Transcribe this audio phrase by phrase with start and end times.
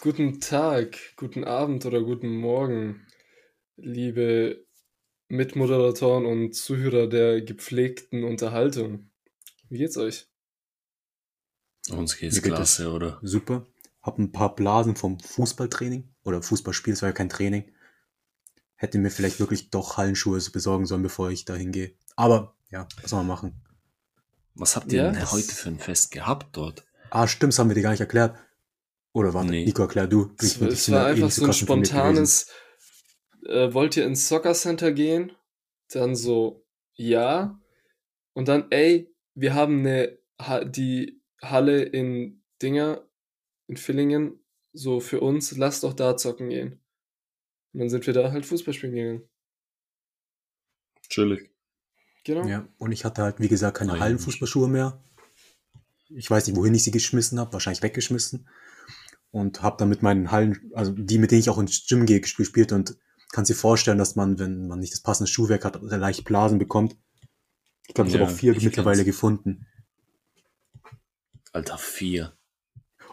[0.00, 3.06] Guten Tag, guten Abend oder guten Morgen,
[3.76, 4.64] liebe
[5.28, 9.10] Mitmoderatoren und Zuhörer der gepflegten Unterhaltung.
[9.68, 10.28] Wie geht's euch?
[11.90, 13.18] Uns geht's geht klasse, es oder?
[13.22, 13.66] super.
[14.02, 17.64] Hab ein paar Blasen vom Fußballtraining oder Fußballspiel, es war ja kein Training.
[18.76, 21.94] Hätte mir vielleicht wirklich doch Hallenschuhe besorgen sollen, bevor ich da hingehe.
[22.14, 23.60] Aber ja, was soll man machen?
[24.54, 26.84] Was habt ihr Ja, denn das- heute für ein Fest gehabt dort?
[27.10, 28.38] Ah, stimmt, das haben wir dir gar nicht erklärt.
[29.12, 29.64] Oder warte, Nee.
[29.64, 30.32] Nico, erklär du.
[30.38, 32.50] Es, es war einfach so ein spontanes,
[33.46, 35.32] äh, wollt ihr ins Soccer Center gehen?
[35.90, 36.64] Dann so,
[36.94, 37.60] ja.
[38.34, 43.02] Und dann, ey, wir haben eine, Ha- die Halle in Dinger,
[43.66, 46.80] in Villingen, so für uns, lass doch da zocken gehen.
[47.72, 49.28] Und dann sind wir da halt Fußball spielen gegangen.
[51.08, 51.50] Chillig.
[52.24, 52.46] Genau.
[52.46, 55.02] Ja, und ich hatte halt, wie gesagt, keine Hallenfußballschuhe mehr.
[56.10, 58.46] Ich weiß nicht, wohin ich sie geschmissen habe, wahrscheinlich weggeschmissen.
[59.30, 62.20] Und habe dann mit meinen Hallen, also die, mit denen ich auch ins Gym gehe,
[62.20, 62.96] gespielt und
[63.30, 66.96] kannst dir vorstellen, dass man, wenn man nicht das passende Schuhwerk hat, leicht Blasen bekommt.
[67.86, 69.06] Ich glaube, ich Ja, habe auch vier mittlerweile kenn's.
[69.16, 69.66] gefunden.
[71.52, 72.34] Alter, vier.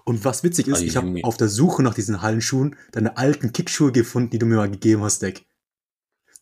[0.05, 3.51] Und was witzig ist, Ah, ich habe auf der Suche nach diesen Hallenschuhen deine alten
[3.53, 5.45] Kickschuhe gefunden, die du mir mal gegeben hast, Deck.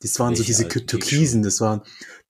[0.01, 1.81] Das waren so Welche diese alten Türkisen, das waren,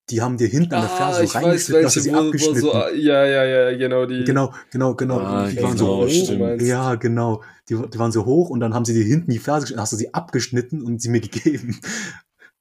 [0.10, 2.12] die haben dir hinten an der Ah, Ferse so weiß reingeschnitten, hast du welche, sie
[2.12, 2.62] wo, wo abgeschnitten.
[2.62, 4.24] so, ja, ja, ja, genau, die.
[4.26, 5.20] Genau, genau, genau.
[5.20, 6.62] Ah, die waren so genau, du hoch.
[6.62, 7.42] Ja, genau.
[7.70, 9.94] Die, die waren so hoch und dann haben sie dir hinten die Ferse geschnitten, hast
[9.94, 11.80] du sie abgeschnitten und sie mir gegeben.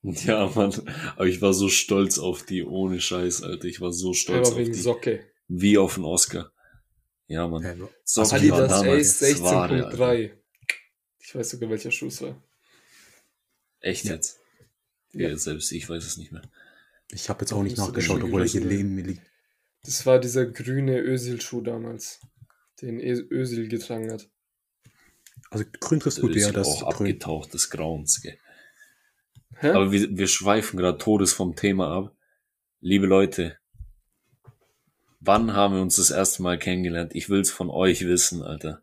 [0.03, 0.73] Ja, Mann.
[1.17, 3.65] Aber ich war so stolz auf die, ohne Scheiß, Alter.
[3.67, 4.79] Ich war so stolz Aber auf wegen die.
[4.79, 5.21] Socke.
[5.49, 6.51] Wie auf den Oscar.
[7.27, 7.63] Ja, Mann.
[7.63, 9.99] Ja, Socke die war Adidas damals Ace Ware, Alter.
[10.05, 10.31] 16.3.
[11.21, 12.41] Ich weiß sogar, welcher Schuh es war.
[13.81, 14.15] Echt Ja.
[14.15, 14.39] jetzt?
[15.13, 15.29] Ja.
[15.29, 15.37] Ja.
[15.37, 16.43] selbst ich weiß es nicht mehr.
[17.13, 19.23] Ich habe jetzt auch nicht nachgeschaut, das obwohl er gewesen neben mir liegt.
[19.85, 22.21] Das war dieser grüne Özil-Schuh damals,
[22.81, 24.29] den Özil getragen hat.
[25.51, 27.07] Also grün trifft Das gut, ja, ist das auch ist grün.
[27.09, 28.39] abgetaucht des Grauens, gell.
[29.57, 29.71] Hä?
[29.71, 32.17] Aber wir, wir schweifen gerade Todes vom Thema ab.
[32.81, 33.59] Liebe Leute,
[35.21, 37.15] wann haben wir uns das erste Mal kennengelernt?
[37.15, 38.83] Ich will's von euch wissen, Alter.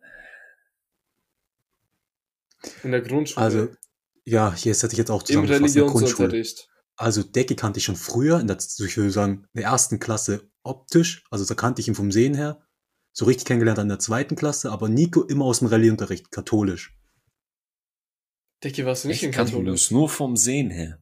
[2.83, 3.43] In der Grundschule.
[3.43, 3.69] Also,
[4.25, 6.31] ja, hier hätte ich jetzt auch Im zusammengefasst in der Grundschule.
[6.31, 6.69] Religionsunterricht.
[6.99, 9.99] Also Decke kannte ich schon früher, in der, so ich würde sagen, in der ersten
[10.01, 12.61] Klasse optisch, also da kannte ich ihn vom Sehen her.
[13.13, 16.99] So richtig kennengelernt in der zweiten Klasse, aber Nico immer aus dem Rallyeunterricht, katholisch.
[18.61, 19.91] Dicke, warst du nicht Ich in katholisch?
[19.91, 21.01] nur vom Sehen her.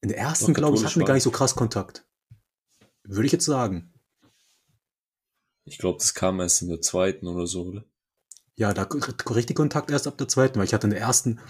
[0.00, 1.18] In der ersten, Doch, glaube ich, hatten wir gar ich.
[1.18, 2.06] nicht so krass Kontakt.
[3.02, 3.92] Würde ich jetzt sagen.
[5.66, 7.84] Ich glaube, das kam erst in der zweiten oder so, oder?
[8.56, 8.88] Ja, da
[9.30, 11.40] richtig Kontakt erst ab der zweiten, weil ich hatte in der ersten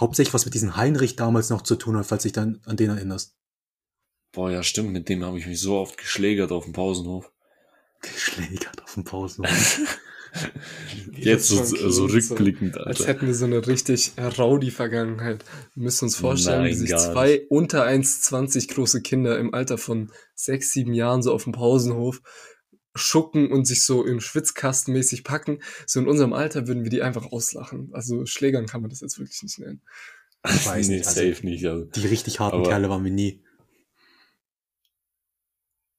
[0.00, 2.90] hauptsächlich was mit diesem Heinrich damals noch zu tun hat, falls dich dann an den
[2.90, 3.36] erinnerst.
[4.32, 7.32] Boah, ja, stimmt, mit dem habe ich mich so oft geschlägert auf dem Pausenhof.
[8.02, 9.80] Geschlägert auf dem Pausenhof.
[11.12, 13.12] Jetzt so, so rückblickend, Als Alter.
[13.12, 15.44] hätten wir so eine richtig rowdy Vergangenheit.
[15.74, 20.12] Wir müssen uns vorstellen, Nein, wie sich zwei unter 1,20 große Kinder im Alter von
[20.34, 22.20] sechs, sieben Jahren so auf dem Pausenhof
[22.98, 25.60] schucken und sich so im Schwitzkasten mäßig packen.
[25.86, 27.90] So in unserem Alter würden wir die einfach auslachen.
[27.92, 29.80] Also Schlägern kann man das jetzt wirklich nicht nennen.
[30.46, 31.66] Ich weiß nee, nicht, also safe nicht.
[31.66, 31.84] Also.
[31.86, 33.42] die richtig harten Aber- Kerle waren wir nie.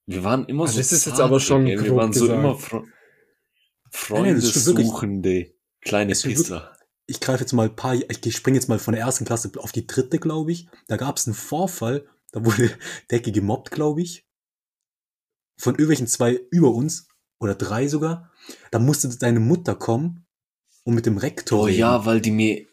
[0.06, 1.82] Wir waren immer Also so das ist jetzt zarte, aber schon gell?
[1.84, 2.38] Wir waren so gesagt.
[2.38, 2.84] immer Fre.
[3.92, 6.76] Freundessuchende kleine Pisser.
[7.06, 9.72] ich greife jetzt mal ein paar, ich springe jetzt mal von der ersten Klasse auf
[9.72, 10.68] die dritte, glaube ich.
[10.88, 12.70] Da gab es einen Vorfall, da wurde
[13.10, 14.26] Decke gemobbt, glaube ich.
[15.60, 17.08] Von irgendwelchen zwei über uns,
[17.40, 18.30] oder drei sogar.
[18.70, 20.26] Da musste deine Mutter kommen
[20.84, 21.78] und mit dem Rektor Oh reden.
[21.78, 22.66] ja, weil die mir,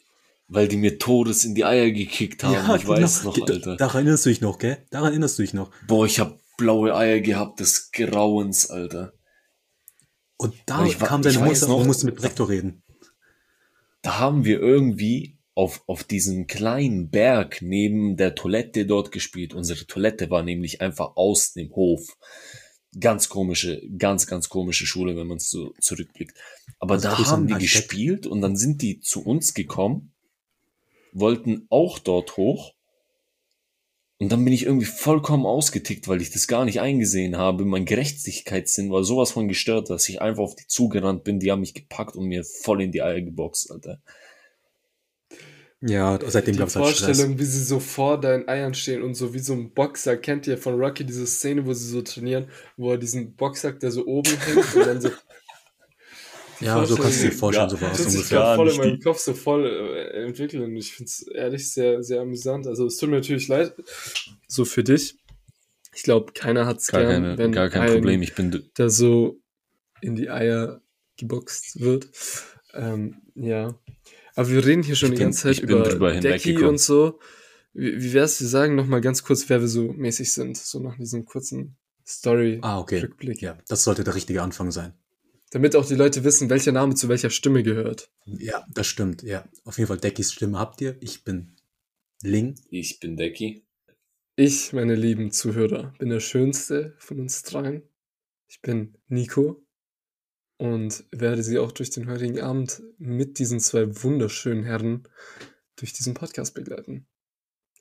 [0.48, 2.54] weil die mir Todes in die Eier gekickt haben.
[2.54, 3.78] Ja, ich weiß noch, Alter.
[3.78, 4.86] Daran erinnerst du dich noch, gell?
[4.92, 5.72] Daran erinnerst du dich noch.
[5.88, 9.14] Boah, ich hab blaue Eier gehabt des Grauens, Alter.
[10.38, 12.84] Und da ich kam deine Mutter noch- und musste mit dem Rektor reden.
[14.02, 19.54] Da haben wir irgendwie auf, auf diesem kleinen Berg neben der Toilette dort gespielt.
[19.54, 22.18] Unsere Toilette war nämlich einfach aus dem Hof.
[23.00, 26.38] Ganz komische, ganz, ganz komische Schule, wenn man es so zurückblickt.
[26.80, 27.60] Aber Also da haben Architekt.
[27.62, 30.14] gespielt und dann sind die zu uns gekommen,
[31.12, 32.74] wollten auch dort hoch.
[34.20, 37.66] Und dann bin ich irgendwie vollkommen ausgetickt, weil ich das gar nicht eingesehen habe.
[37.66, 41.40] Mein Gerechtigkeitssinn war sowas von gestört, dass ich einfach auf die zugerannt bin.
[41.40, 44.02] Die haben mich gepackt und mir voll in die Eier geboxt, Alter.
[45.82, 47.06] Ja, seitdem Die gab es halt Stress.
[47.06, 50.18] Vorstellung, wie sie so vor deinen Eiern stehen und so wie so ein Boxer.
[50.18, 53.92] Kennt ihr von Rocky diese Szene, wo sie so trainieren, wo er diesen Boxsack, der
[53.92, 55.10] so oben hängt und dann so.
[56.60, 58.40] Ja, so kannst du dir vorstellen, so war es ungefähr.
[58.40, 60.64] gerade voll in meinem Kopf so voll äh, entwickeln.
[60.64, 62.66] Und ich finde es ehrlich sehr, sehr amüsant.
[62.66, 63.76] Also es tut mir natürlich leid,
[64.48, 65.20] so für dich.
[65.94, 68.24] Ich glaube, keiner hat es Gar, gern, keine, wenn gar kein ein, Problem.
[68.24, 69.40] Ich bin, da so
[70.02, 70.82] in die Eier
[71.18, 72.08] geboxt wird.
[72.74, 73.76] Ähm, ja.
[74.38, 75.82] Aber wir reden hier schon Ich die ganze Zeit über
[76.22, 77.20] Decky und so.
[77.74, 80.80] Wie, wie wär's, wir sagen noch mal ganz kurz, wer wir so mäßig sind, so
[80.80, 81.76] nach diesem kurzen
[82.06, 82.64] Story-Rückblick.
[82.64, 83.10] Ah, okay.
[83.40, 84.94] Ja, das sollte der richtige Anfang sein.
[85.50, 88.12] Damit auch die Leute wissen, welcher Name zu welcher Stimme gehört.
[88.26, 89.24] Ja, das stimmt.
[89.24, 90.98] Ja, auf jeden Fall Deckys Stimme habt ihr.
[91.00, 91.56] Ich bin
[92.22, 92.60] Ling.
[92.70, 93.66] Ich bin Decky.
[94.36, 97.82] Ich, meine lieben Zuhörer, bin der Schönste von uns dreien.
[98.48, 99.67] Ich bin Nico
[100.58, 105.08] und werde Sie auch durch den heutigen Abend mit diesen zwei wunderschönen Herren
[105.76, 107.08] durch diesen Podcast begleiten.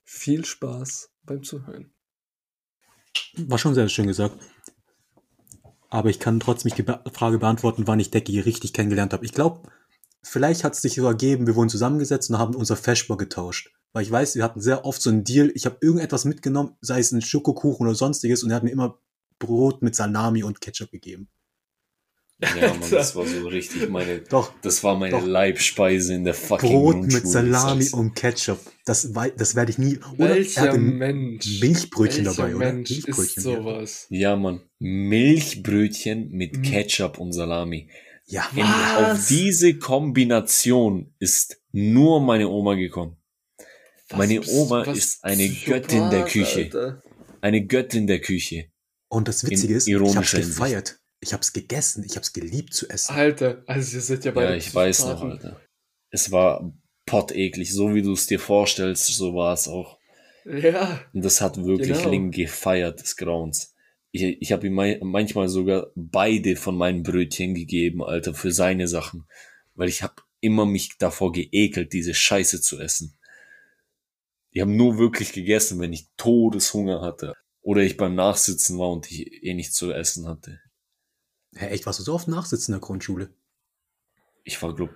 [0.05, 1.93] Viel Spaß beim Zuhören.
[3.37, 4.39] War schon sehr schön gesagt.
[5.89, 9.25] Aber ich kann trotzdem die Frage beantworten, wann ich Decky richtig kennengelernt habe.
[9.25, 9.69] Ich glaube,
[10.23, 13.73] vielleicht hat es sich so ergeben, wir wurden zusammengesetzt und haben unser Feschbar getauscht.
[13.93, 15.51] Weil ich weiß, wir hatten sehr oft so einen Deal.
[15.55, 19.01] Ich habe irgendetwas mitgenommen, sei es ein Schokokuchen oder sonstiges, und er hat mir immer
[19.39, 21.29] Brot mit Salami und Ketchup gegeben.
[22.39, 25.25] Ja, Mann, das war so richtig meine, Doch, das war meine Doch.
[25.27, 27.99] Leibspeise in der fucking Brot Grundschule, mit Salami ich sag's.
[28.01, 28.59] und Ketchup.
[28.85, 29.99] Das, das werde ich nie.
[30.19, 31.61] Oder er Welcher Mensch?
[31.63, 32.73] Milchbrötchen welcher dabei, oder?
[32.73, 33.57] Mensch ist Milchbrötchen, ja.
[33.57, 34.07] sowas?
[34.11, 34.61] Ja, Mann.
[34.79, 36.63] Milchbrötchen mit Mhm.
[36.63, 37.89] Ketchup und Salami.
[38.27, 43.17] Ja, In, auf diese Kombination ist nur meine Oma gekommen.
[44.09, 46.65] Was Meine bist- Oma was ist eine Göttin der Küche.
[46.65, 47.03] Alter.
[47.41, 48.67] Eine Göttin der Küche.
[49.09, 50.99] und das Witzige ist, ich hab's gefeiert.
[51.27, 52.05] Ich hab's gegessen.
[52.05, 53.13] Ich hab's geliebt zu essen.
[53.13, 55.23] Alter, also ihr seid ja beide Ja, ich weiß noch.
[55.23, 55.61] Alter.
[56.11, 56.73] Es war
[57.05, 59.99] poteklig, so wie du es dir vorstellst, so war es auch.
[60.45, 62.11] Ja, Und das hat wirklich Genau.
[62.11, 63.75] Ling gefeiert, des Grauens.
[64.13, 69.27] Ich, ich habe ihm manchmal sogar beide von meinen Brötchen gegeben, Alter, für seine Sachen.
[69.75, 73.17] Weil ich habe immer mich davor geekelt, diese Scheiße zu essen.
[74.53, 77.35] Ich habe nur wirklich gegessen, wenn ich Todeshunger hatte.
[77.63, 80.61] Oder ich beim Nachsitzen war und ich eh nichts zu essen hatte.
[81.57, 83.31] Hä, echt, warst du so oft nachsitzen in der Grundschule?
[84.45, 84.91] Ich war, glaub,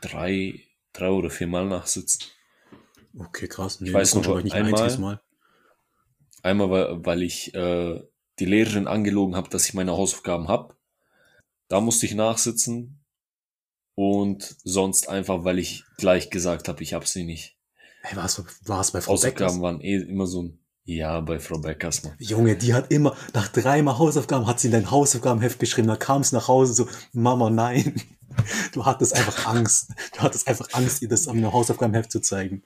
[0.00, 0.60] drei,
[0.92, 2.22] drei oder viermal nachsitzen.
[3.18, 3.80] Okay, krass.
[3.80, 5.20] Nee, Ich weiß noch, ich nicht ein einmal- einziges Mal.
[6.42, 8.02] Einmal, weil, weil ich äh,
[8.38, 10.76] die Lehrerin angelogen habe, dass ich meine Hausaufgaben hab.
[11.68, 12.98] Da musste ich nachsitzen.
[13.94, 17.58] Und sonst einfach, weil ich gleich gesagt habe, ich hab sie nicht.
[18.00, 19.06] Hey, war es bei Frau Beckers?
[19.08, 22.14] Hausaufgaben waren eh immer so ein Ja bei Frau Beckers, Mann.
[22.18, 25.86] Junge, die hat immer, nach dreimal Hausaufgaben hat sie in dein Hausaufgabenheft geschrieben.
[25.88, 27.94] Da kam es nach Hause so, Mama, nein.
[28.72, 29.90] Du hattest einfach Angst.
[30.16, 32.62] Du hattest einfach Angst, ihr das am Hausaufgabenheft zu zeigen.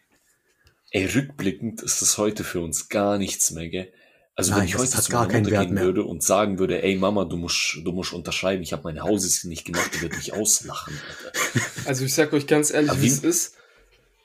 [0.93, 3.93] Ey, rückblickend ist das heute für uns gar nichts mehr, gell?
[4.37, 5.85] Also Nein, wenn ich das heute zu gar meiner keinen Mutter Wert gehen mehr.
[5.85, 9.49] würde und sagen würde, ey Mama, du musst, du musst unterschreiben, ich habe meine Hausaufgaben
[9.49, 11.89] nicht gemacht, die wird mich auslachen, Alter.
[11.89, 13.57] also ich sag euch ganz ehrlich, wie- es ist.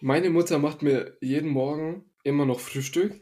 [0.01, 3.21] Meine Mutter macht mir jeden Morgen immer noch Frühstück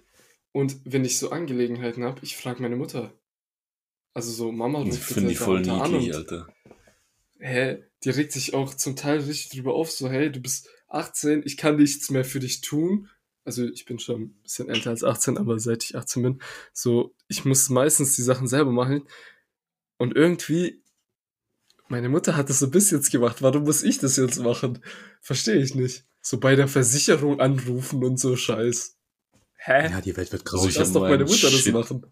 [0.51, 3.13] und wenn ich so Angelegenheiten habe, ich frage meine Mutter.
[4.13, 6.47] Also so, Mama, Und ruf ich finde die voll niedlich, Alter.
[7.39, 11.43] hä, die regt sich auch zum Teil richtig drüber auf, so, hey, du bist 18,
[11.45, 13.09] ich kann nichts mehr für dich tun.
[13.45, 16.41] Also ich bin schon ein bisschen älter als 18, aber seit ich 18 bin,
[16.73, 19.07] so, ich muss meistens die Sachen selber machen.
[19.97, 20.83] Und irgendwie,
[21.87, 24.79] meine Mutter hat das so bis jetzt gemacht, warum muss ich das jetzt machen?
[25.21, 26.05] Verstehe ich nicht.
[26.21, 28.98] So bei der Versicherung anrufen und so Scheiß.
[29.61, 29.89] Hä?
[29.91, 30.71] Ja, die Welt wird Also grausig.
[30.71, 31.73] ich Lass doch meine Mutter das Shit.
[31.73, 32.05] machen.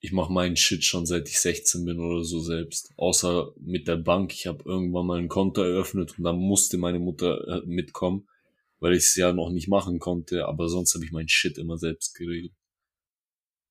[0.00, 2.92] Ich mache meinen Shit schon seit ich 16 bin oder so selbst.
[2.96, 4.32] Außer mit der Bank.
[4.32, 8.26] Ich habe irgendwann mal ein Konto eröffnet und dann musste meine Mutter äh, mitkommen,
[8.78, 10.46] weil ich es ja noch nicht machen konnte.
[10.46, 12.52] Aber sonst habe ich meinen Shit immer selbst geregelt.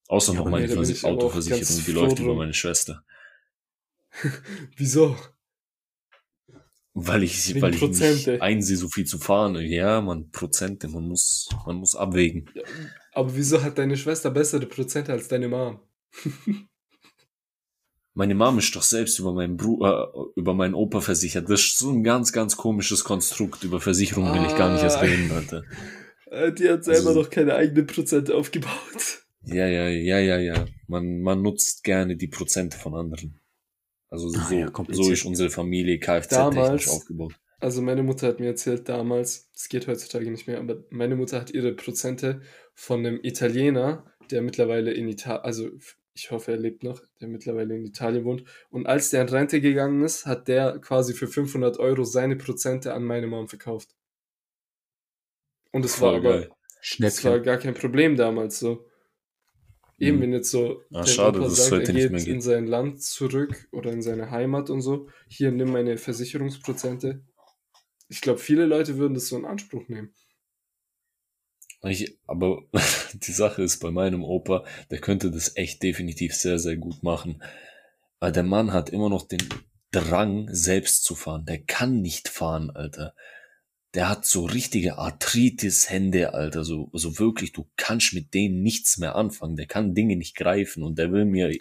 [0.08, 0.74] Außer Ja, noch meine nee,
[1.04, 3.04] Autoversicherung, die läuft über meine Schwester.
[4.76, 5.16] Wieso?
[6.94, 9.56] Weil ich, weil ich nicht einsehe, so viel zu fahren.
[9.62, 12.50] Ja, man, Prozente, man muss, man muss abwägen.
[13.14, 15.80] Aber wieso hat deine Schwester bessere Prozente als deine Mom?
[18.16, 21.50] Meine Mom ist doch selbst über meinen Bruder, äh, über meinen Opa versichert.
[21.50, 23.64] Das ist so ein ganz, ganz komisches Konstrukt.
[23.64, 25.02] Über Versicherung will ich gar nicht erst Ah.
[25.02, 25.64] reden, Alter.
[26.32, 29.24] Äh, Die hat selber Also- noch keine eigenen Prozente aufgebaut.
[29.44, 30.66] Ja, ja, ja, ja, ja.
[30.88, 33.40] Man, man nutzt gerne die Prozente von anderen.
[34.10, 37.34] Also Ah, so, ja, so ist unsere Familie Kfz-technisch aufgebaut.
[37.60, 41.40] Also meine Mutter hat mir erzählt damals, das geht heutzutage nicht mehr, aber meine Mutter
[41.40, 42.42] hat ihre Prozente
[42.74, 45.70] von einem Italiener, der mittlerweile in Italien, also
[46.14, 48.44] ich hoffe, er lebt noch, der mittlerweile in Italien wohnt.
[48.70, 52.94] Und als der in Rente gegangen ist, hat der quasi für 500 Euro seine Prozente
[52.94, 53.96] an meine Mom verkauft.
[55.72, 56.48] Und es war aber,
[56.82, 58.89] es war gar kein Problem damals so.
[60.00, 60.22] Eben, Mhm.
[60.22, 62.28] wenn jetzt so Ah, schade, Opa sagt, er geht.
[62.28, 67.22] in sein Land zurück oder in seine Heimat und so, hier nimm meine Versicherungsprozente.
[68.08, 70.14] Ich glaube, viele Leute würden das so in Anspruch nehmen.
[71.84, 72.64] Ich, aber
[73.14, 77.42] die Sache ist bei meinem Opa, der könnte das echt definitiv sehr, sehr gut machen.
[78.20, 79.44] Weil der Mann hat immer noch den
[79.92, 81.46] Drang, selbst zu fahren.
[81.46, 83.16] Der kann nicht fahren, Alter.
[83.96, 86.64] Der hat so richtige Arthritis-Hände, Alter.
[86.64, 89.56] So, so wirklich, du kannst mit denen nichts mehr anfangen.
[89.56, 91.52] Der kann Dinge nicht greifen und der will mir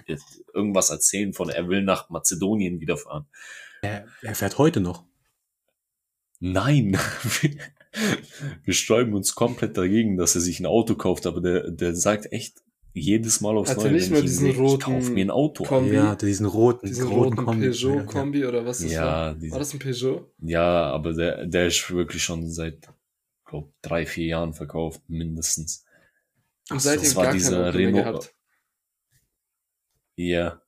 [0.52, 3.26] irgendwas erzählen von, er will nach Mazedonien wieder fahren.
[3.80, 5.04] Er, er fährt heute noch.
[6.40, 6.96] Nein,
[8.64, 12.30] wir sträuben uns komplett dagegen, dass er sich ein Auto kauft, aber der, der sagt
[12.32, 12.62] echt
[12.94, 15.24] jedes Mal aufs Hat er Neue, nicht ich ihn diesen sehe, ich roten kauf mir
[15.24, 15.64] ein Auto.
[15.64, 15.94] Kombi?
[15.94, 17.66] Ja, diesen roten, Diesen roten, roten Kombi.
[17.66, 19.34] Ja, Peugeot-Kombi oder was das Ja, war?
[19.34, 20.32] diese- War das ein Peugeot?
[20.38, 22.88] Ja, aber der, der ist wirklich schon seit,
[23.44, 25.84] glaub, drei, vier Jahren verkauft, mindestens.
[26.70, 28.34] Und seitdem das war gar kein dieser Renault- gehabt.
[30.16, 30.60] Ja.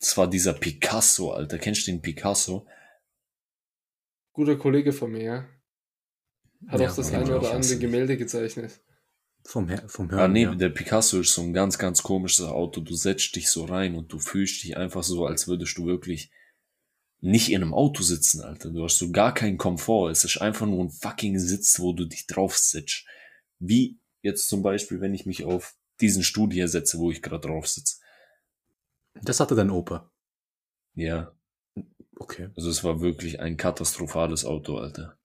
[0.00, 1.58] Das war dieser Picasso, Alter.
[1.58, 2.66] Kennst du den Picasso?
[4.32, 5.48] Guter Kollege von mir, ja.
[6.68, 7.78] Hat Ja, auch das eine ich oder andere.
[7.78, 8.80] Gemälde gezeichnet.
[9.46, 10.20] Vom, Her vom Hören.
[10.20, 10.54] Ah, nee, ja.
[10.54, 12.80] der Picasso ist so ein ganz, ganz komisches Auto.
[12.80, 16.30] Du setzt dich so rein und du fühlst dich einfach so, als würdest du wirklich
[17.20, 18.70] nicht in einem Auto sitzen, Alter.
[18.70, 20.10] Du hast so gar keinen Komfort.
[20.10, 23.04] Es ist einfach nur ein fucking Sitz, wo du dich drauf sitzt.
[23.58, 27.46] Wie jetzt zum Beispiel, wenn ich mich auf diesen Stuhl hier setze, wo ich gerade
[27.48, 27.96] drauf sitze.
[29.22, 30.10] Das hatte dein Opa.
[30.94, 31.32] Ja,
[32.16, 32.48] Okay.
[32.56, 35.18] also es war wirklich ein katastrophales Auto, Alter.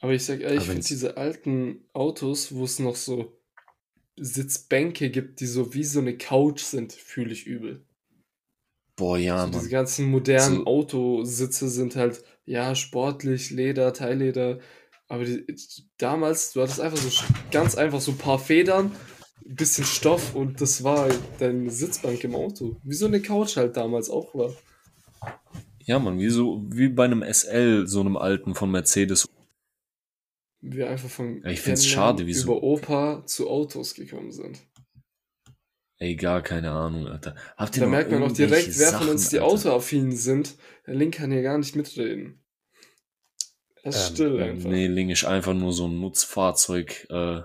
[0.00, 3.39] Aber ich sag ehrlich, ich finde diese alten Autos, wo es noch so
[4.16, 7.84] Sitzbänke gibt, die so wie so eine Couch sind, fühle ich übel.
[8.96, 9.70] Boah, ja, so diese Mann.
[9.70, 14.58] ganzen modernen So- Autositze sind halt, ja, sportlich, Leder, Teilleder.
[15.08, 15.44] Aber die,
[15.98, 18.92] damals, du hattest einfach so ganz einfach so ein paar Federn,
[19.44, 22.76] ein bisschen Stoff und das war deine Sitzbank im Auto.
[22.84, 24.52] Wie so eine Couch halt damals auch war.
[25.84, 29.26] Ja, Mann, wie so, wie bei einem SL, so einem alten von Mercedes.
[30.62, 34.58] Wir einfach von Ja, ich find's schade, wie so- über Opa zu Autos gekommen sind.
[35.98, 37.34] Ey, gar keine Ahnung, Alter.
[37.56, 39.52] Habt ihr Da merkt man auch direkt, wer von uns Sachen, die Alter?
[39.52, 40.56] autoaffinen sind.
[40.86, 42.42] Der Link kann hier gar nicht mitreden.
[43.82, 44.70] Er ist Ähm, still einfach.
[44.70, 47.44] Nee, Ling ist einfach nur so ein Nutzfahrzeug, äh, ist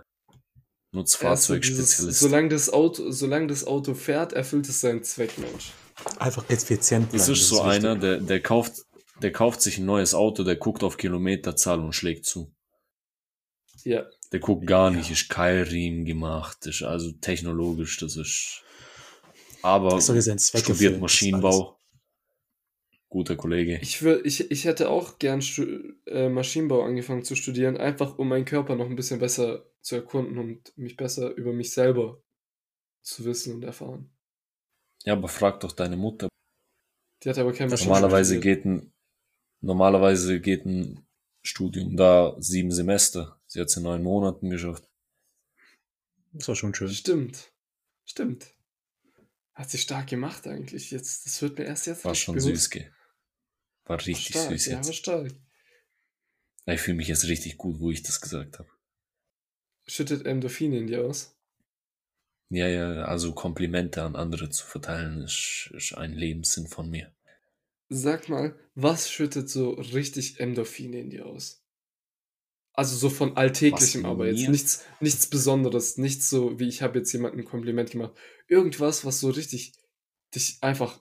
[0.94, 2.20] Nutzfahrzeugspezialist.
[2.20, 5.72] solange das Auto, solange das Auto fährt, erfüllt es seinen Zweck, Mensch.
[6.20, 7.72] Einfach effizient Das bleiben, ist so wichtig.
[7.72, 8.84] einer, der, der kauft,
[9.22, 12.54] der kauft sich ein neues Auto, der guckt auf Kilometerzahl und schlägt zu.
[13.86, 18.64] Ja, Der guckt gar nicht, ist Keilriemen gemacht, ist also technologisch, das ist,
[19.62, 21.80] aber Das Zweck studiert Maschinenbau.
[23.10, 23.80] Guter Kollege.
[23.82, 25.42] ich, wür, ich, ich hätte auch gern
[26.08, 30.38] äh, Maschinenbau angefangen zu studieren, einfach um meinen Körper noch ein bisschen besser zu erkunden
[30.40, 32.22] und mich besser über mich selber
[33.04, 34.10] zu wissen und erfahren.
[35.06, 36.28] Ja, aber frag doch deine Mutter.
[37.24, 38.92] Die hat aber kein Maschinenbau Normalerweise geht ein,
[39.62, 41.06] normalerweise geht ein
[41.44, 43.40] Studium da sieben Semester.
[43.56, 44.90] Sie hat es in neun Monaten geschafft.
[46.34, 46.90] Das war schon schön.
[46.90, 47.54] Stimmt.
[48.04, 48.54] Stimmt.
[49.54, 50.92] Hat sie stark gemacht eigentlich.
[50.92, 52.54] Jetzt, das wird mir erst jetzt War schon bewusst.
[52.54, 52.94] süß, gell?
[53.86, 54.88] War richtig stark, süß ja, jetzt.
[54.88, 55.32] war stark.
[56.66, 58.68] Ich fühle mich jetzt richtig gut, wo ich das gesagt habe.
[59.88, 61.40] Schüttet Endorphine in dir aus.
[62.50, 67.16] Ja, ja, also Komplimente an andere zu verteilen, ist, ist ein Lebenssinn von mir.
[67.88, 71.65] Sag mal, was schüttet so richtig Endorphine in dir aus?
[72.76, 77.00] Also so von alltäglichem, Was aber jetzt nichts, nichts Besonderes, nichts so wie ich habe
[77.00, 78.14] jetzt jemandem ein Kompliment gemacht.
[78.48, 79.74] Irgendwas, was so richtig
[80.34, 81.00] dich einfach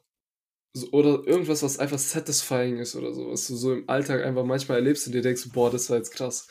[0.73, 4.45] so, oder irgendwas, was einfach satisfying ist oder so, was du so im Alltag einfach
[4.45, 6.49] manchmal erlebst und dir denkst, boah, das war jetzt krass.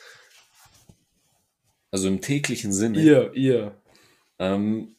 [1.90, 3.00] Also im täglichen Sinne.
[3.00, 3.80] Ihr, ihr.
[4.38, 4.96] Ähm,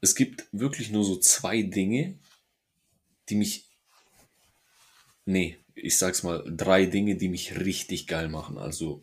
[0.00, 2.18] es gibt wirklich nur so zwei Dinge,
[3.28, 3.70] die mich.
[5.24, 8.58] Nee, ich sag's mal, drei Dinge, die mich richtig geil machen.
[8.58, 9.02] Also,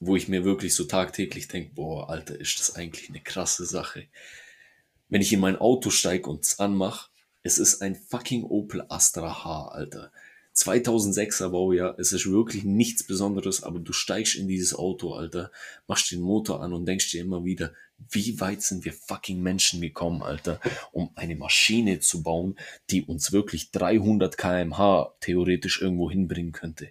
[0.00, 4.06] wo ich mir wirklich so tagtäglich denke, boah, Alter, ist das eigentlich eine krasse Sache.
[5.08, 7.10] Wenn ich in mein Auto steige und es anmach,
[7.42, 10.10] es ist ein fucking Opel Astra H, Alter.
[10.54, 15.50] 2006er Baujahr, es ist wirklich nichts Besonderes, aber du steigst in dieses Auto, Alter,
[15.88, 17.72] machst den Motor an und denkst dir immer wieder,
[18.10, 20.60] wie weit sind wir fucking Menschen gekommen, Alter,
[20.92, 22.56] um eine Maschine zu bauen,
[22.90, 26.90] die uns wirklich 300 kmh theoretisch irgendwo hinbringen könnte.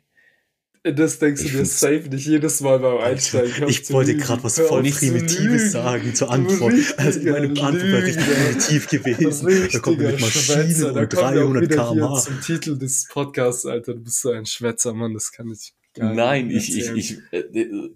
[0.84, 3.64] Das denkst Ich du dir safe nicht jedes Mal beim Einsteigen.
[3.64, 5.70] Auf Ich wollte gerade was voll Primitives lügen.
[5.70, 6.74] sagen zur Antwort.
[6.98, 9.70] Also richtiger meine Antwort wäre richtig primitiv gewesen.
[9.72, 10.92] Da kommt mit Schwätzer.
[10.92, 12.20] Da und auch 300 wieder hier km/h.
[12.20, 13.94] zum Titel des Podcasts, Alter.
[13.94, 15.14] Du bist so ein Schwätzer, Mann.
[15.14, 17.44] Das kann ich gar nicht Nein, ich, ich, ich, äh,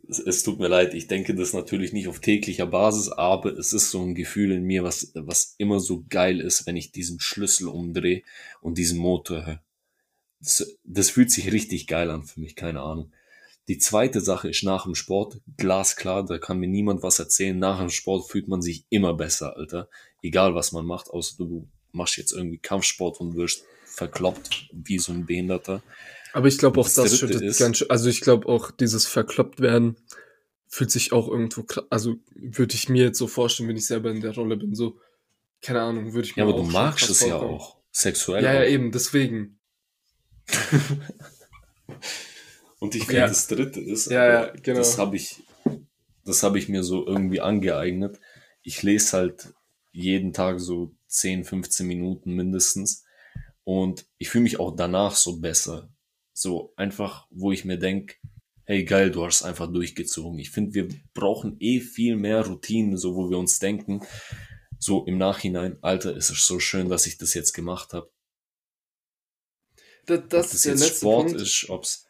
[0.08, 3.74] es, es tut mir leid, ich denke das natürlich nicht auf täglicher Basis, aber es
[3.74, 7.20] ist so ein Gefühl in mir, was, was immer so geil ist, wenn ich diesen
[7.20, 8.22] Schlüssel umdrehe
[8.62, 9.67] und diesen Motor höre.
[10.39, 13.12] Das, das fühlt sich richtig geil an für mich, keine Ahnung.
[13.67, 17.58] Die zweite Sache ist nach dem Sport, glasklar, da kann mir niemand was erzählen.
[17.58, 19.89] Nach dem Sport fühlt man sich immer besser, Alter.
[20.22, 25.12] Egal was man macht, außer du machst jetzt irgendwie Kampfsport und wirst verkloppt wie so
[25.12, 25.82] ein Behinderter.
[26.34, 29.06] Aber ich glaube auch, das das schüttet ist- ganz schön, also ich glaube auch, dieses
[29.08, 29.98] verkloppt werden
[30.70, 34.22] fühlt sich auch irgendwo, also würde ich mir jetzt so vorstellen, wenn ich selber in
[34.22, 35.00] der Rolle bin, so,
[35.62, 37.77] keine Ahnung, würde ich mir Ja, aber du magst es ja auch.
[37.91, 38.53] Sexuell Ja, auch.
[38.56, 39.57] ja, eben, deswegen.
[42.80, 43.27] Und ich finde, Ja.
[43.27, 44.80] das dritte ist, Ja, genau.
[44.80, 45.44] das habe ich,
[46.25, 48.20] das habe ich mir so irgendwie angeeignet.
[48.62, 49.54] Ich lese halt
[49.92, 53.04] jeden Tag so 10, 15 Minuten mindestens.
[53.63, 55.89] Und ich fühle mich auch danach so besser.
[56.34, 58.18] So einfach, wo ich mir denk,
[58.66, 60.38] hey geil, du hast einfach durchgezogen.
[60.39, 64.01] Ich finde, wir brauchen eh viel mehr Routinen, so wo wir uns denken,
[64.77, 68.12] so im Nachhinein, Alter, es ist so schön, dass ich das jetzt gemacht habe.
[70.08, 71.42] Das, das ist der letzte Sport Punkt.
[71.42, 72.08] ist, ob's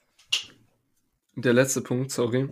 [1.35, 2.49] Der letzte Punkt, sorry,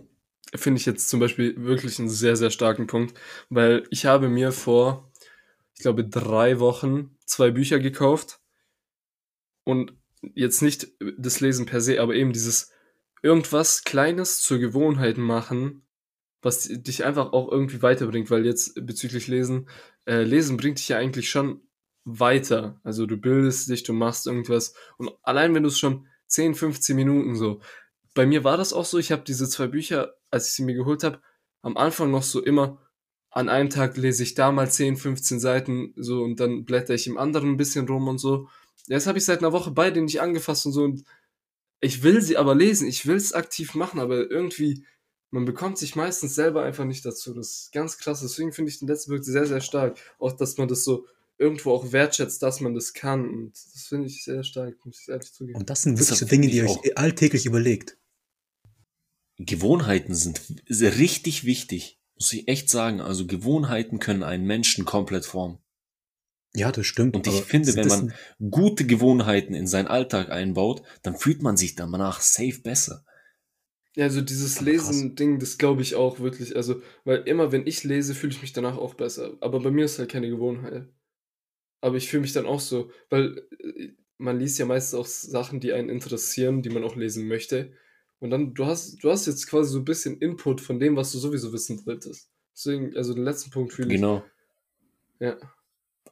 [0.54, 4.52] finde ich jetzt zum Beispiel wirklich einen sehr, sehr starken Punkt, weil ich habe mir
[4.52, 5.10] vor,
[5.74, 8.40] ich glaube, drei Wochen zwei Bücher gekauft
[9.64, 9.92] und
[10.34, 12.72] jetzt nicht das Lesen per se, aber eben dieses
[13.22, 15.82] irgendwas Kleines zur Gewohnheit machen,
[16.42, 19.68] was dich einfach auch irgendwie weiterbringt, weil jetzt bezüglich Lesen,
[20.06, 21.60] äh, Lesen bringt dich ja eigentlich schon
[22.06, 22.80] weiter.
[22.84, 26.96] Also du bildest dich, du machst irgendwas und allein wenn du es schon 10, 15
[26.96, 27.60] Minuten so,
[28.14, 30.74] bei mir war das auch so, ich habe diese zwei Bücher, als ich sie mir
[30.74, 31.20] geholt habe,
[31.62, 32.78] am Anfang noch so immer,
[33.30, 37.06] an einem Tag lese ich da mal 10, 15 Seiten so und dann blätter ich
[37.06, 38.48] im anderen ein bisschen rum und so.
[38.86, 41.04] Jetzt habe ich seit einer Woche beide nicht angefasst und so und
[41.80, 44.86] ich will sie aber lesen, ich will es aktiv machen, aber irgendwie,
[45.30, 47.34] man bekommt sich meistens selber einfach nicht dazu.
[47.34, 48.20] Das ist ganz krass.
[48.20, 49.98] Deswegen finde ich den letzten wirklich sehr, sehr stark.
[50.18, 51.06] Auch, dass man das so
[51.38, 53.28] irgendwo auch wertschätzt, dass man das kann.
[53.28, 55.58] Und das finde ich sehr stark, muss ich ehrlich zugeben.
[55.58, 56.84] Und das sind Das wirklich so hab Dinge, die ihr auch.
[56.84, 57.98] euch alltäglich überlegt.
[59.38, 63.00] Gewohnheiten sind sehr richtig wichtig, muss ich echt sagen.
[63.00, 65.58] Also Gewohnheiten können einen Menschen komplett formen.
[66.54, 67.14] Ja, das stimmt.
[67.16, 68.14] Und ich finde, wenn das man
[68.50, 73.04] gute Gewohnheiten in seinen Alltag einbaut, dann fühlt man sich danach safe besser.
[73.94, 74.62] Ja, also dieses.
[74.62, 76.56] Lesen-Ding, das glaube ich auch wirklich.
[76.56, 79.36] Also, weil immer, wenn ich lese, fühle ich mich danach auch besser.
[79.40, 80.88] Aber bei mir ist halt keine Gewohnheit.
[81.86, 85.60] Aber ich fühle mich dann auch so, weil äh, man liest ja meistens auch Sachen,
[85.60, 87.70] die einen interessieren, die man auch lesen möchte.
[88.18, 91.12] Und dann, du hast, du hast jetzt quasi so ein bisschen Input von dem, was
[91.12, 92.28] du sowieso wissen wolltest.
[92.52, 94.00] Deswegen, also den letzten Punkt fühle ich.
[94.00, 94.24] Genau.
[95.20, 95.36] Ja.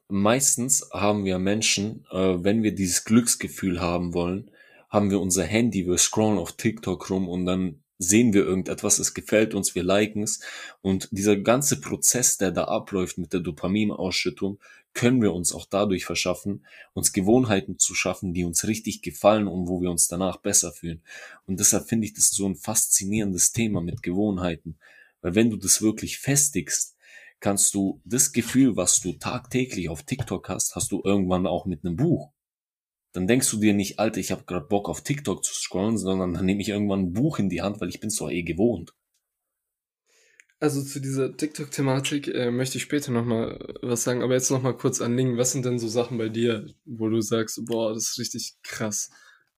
[0.06, 4.52] Meistens haben wir Menschen, äh, wenn wir dieses Glücksgefühl haben wollen,
[4.90, 9.14] haben wir unser Handy, wir scrollen auf TikTok rum und dann sehen wir irgendetwas, es
[9.14, 10.40] gefällt uns, wir liken es.
[10.82, 14.58] Und dieser ganze Prozess, der da abläuft mit der Dopaminausschüttung,
[14.94, 19.68] können wir uns auch dadurch verschaffen, uns Gewohnheiten zu schaffen, die uns richtig gefallen und
[19.68, 21.02] wo wir uns danach besser fühlen.
[21.46, 24.78] Und deshalb finde ich das so ein faszinierendes Thema mit Gewohnheiten.
[25.20, 26.96] Weil wenn du das wirklich festigst,
[27.40, 31.84] kannst du das Gefühl, was du tagtäglich auf TikTok hast, hast du irgendwann auch mit
[31.84, 32.33] einem Buch.
[33.14, 36.34] Dann denkst du dir nicht, Alter, ich habe gerade Bock auf TikTok zu scrollen, sondern
[36.34, 38.42] dann nehme ich irgendwann ein Buch in die Hand, weil ich bin es doch eh
[38.42, 38.92] gewohnt.
[40.58, 45.00] Also zu dieser TikTok-Thematik äh, möchte ich später nochmal was sagen, aber jetzt nochmal kurz
[45.00, 45.36] an Ling.
[45.36, 49.10] Was sind denn so Sachen bei dir, wo du sagst, boah, das ist richtig krass,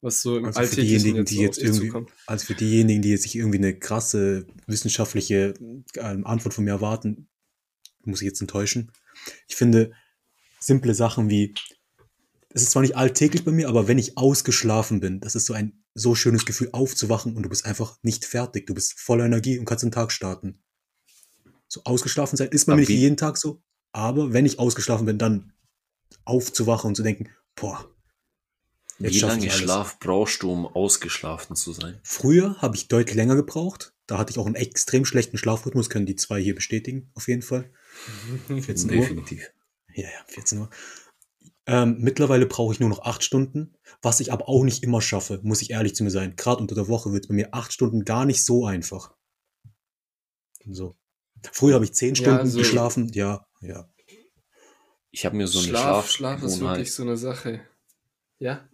[0.02, 2.12] was so im Also für Alltäglichen diejenigen, jetzt die jetzt irgendwie, zukommt?
[2.26, 5.54] also für diejenigen, die jetzt sich irgendwie eine krasse wissenschaftliche
[5.94, 7.28] ähm, Antwort von mir erwarten,
[8.04, 8.92] muss ich jetzt enttäuschen.
[9.48, 9.92] Ich finde
[10.60, 11.54] simple Sachen wie,
[12.50, 15.52] es ist zwar nicht alltäglich bei mir, aber wenn ich ausgeschlafen bin, das ist so
[15.52, 18.66] ein so schönes Gefühl aufzuwachen und du bist einfach nicht fertig.
[18.66, 20.62] Du bist voller Energie und kannst den Tag starten.
[21.68, 25.18] So ausgeschlafen sein ist man Aber nicht jeden Tag so, aber wenn ich ausgeschlafen bin,
[25.18, 25.52] dann
[26.24, 27.90] aufzuwachen und zu denken, boah,
[28.98, 29.50] jetzt Wie lange.
[29.50, 31.98] Schlaf brauchst du, um ausgeschlafen zu sein?
[32.02, 33.94] Früher habe ich deutlich länger gebraucht.
[34.06, 37.42] Da hatte ich auch einen extrem schlechten Schlafrhythmus, können die zwei hier bestätigen, auf jeden
[37.42, 37.70] Fall.
[38.48, 38.96] 14 Uhr.
[38.96, 39.50] Definitiv.
[39.94, 40.70] Ja, ja, 14 Uhr.
[41.66, 45.40] Ähm, mittlerweile brauche ich nur noch acht Stunden, was ich aber auch nicht immer schaffe,
[45.42, 46.36] muss ich ehrlich zu mir sein.
[46.36, 49.14] Gerade unter der Woche wird bei mir acht Stunden gar nicht so einfach.
[50.64, 50.96] So.
[51.52, 53.88] Früher habe ich zehn Ja, Stunden also- geschlafen, ja, ja.
[55.10, 56.76] Ich habe mir so eine Schlaf, Schlaf ist Schlafgewohnheit.
[56.76, 57.60] wirklich so eine Sache.
[58.38, 58.68] Ja?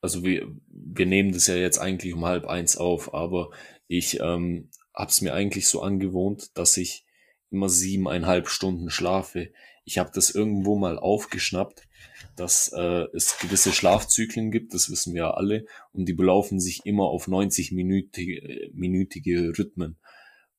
[0.00, 3.50] also wir, wir nehmen das ja jetzt eigentlich um halb eins auf, aber
[3.88, 7.04] ich ähm, habe es mir eigentlich so angewohnt, dass ich
[7.50, 9.52] immer siebeneinhalb Stunden schlafe.
[9.88, 11.88] Ich habe das irgendwo mal aufgeschnappt,
[12.36, 16.84] dass äh, es gewisse Schlafzyklen gibt, das wissen wir ja alle, und die belaufen sich
[16.84, 19.98] immer auf 90-minütige minütige Rhythmen.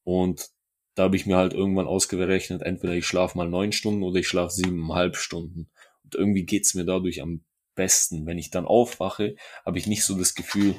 [0.03, 0.49] Und
[0.95, 4.27] da habe ich mir halt irgendwann ausgerechnet, entweder ich schlafe mal neun Stunden oder ich
[4.27, 5.69] schlafe siebeneinhalb Stunden.
[6.03, 7.43] Und irgendwie geht's mir dadurch am
[7.75, 8.25] besten.
[8.25, 10.73] Wenn ich dann aufwache, habe ich nicht so das Gefühl,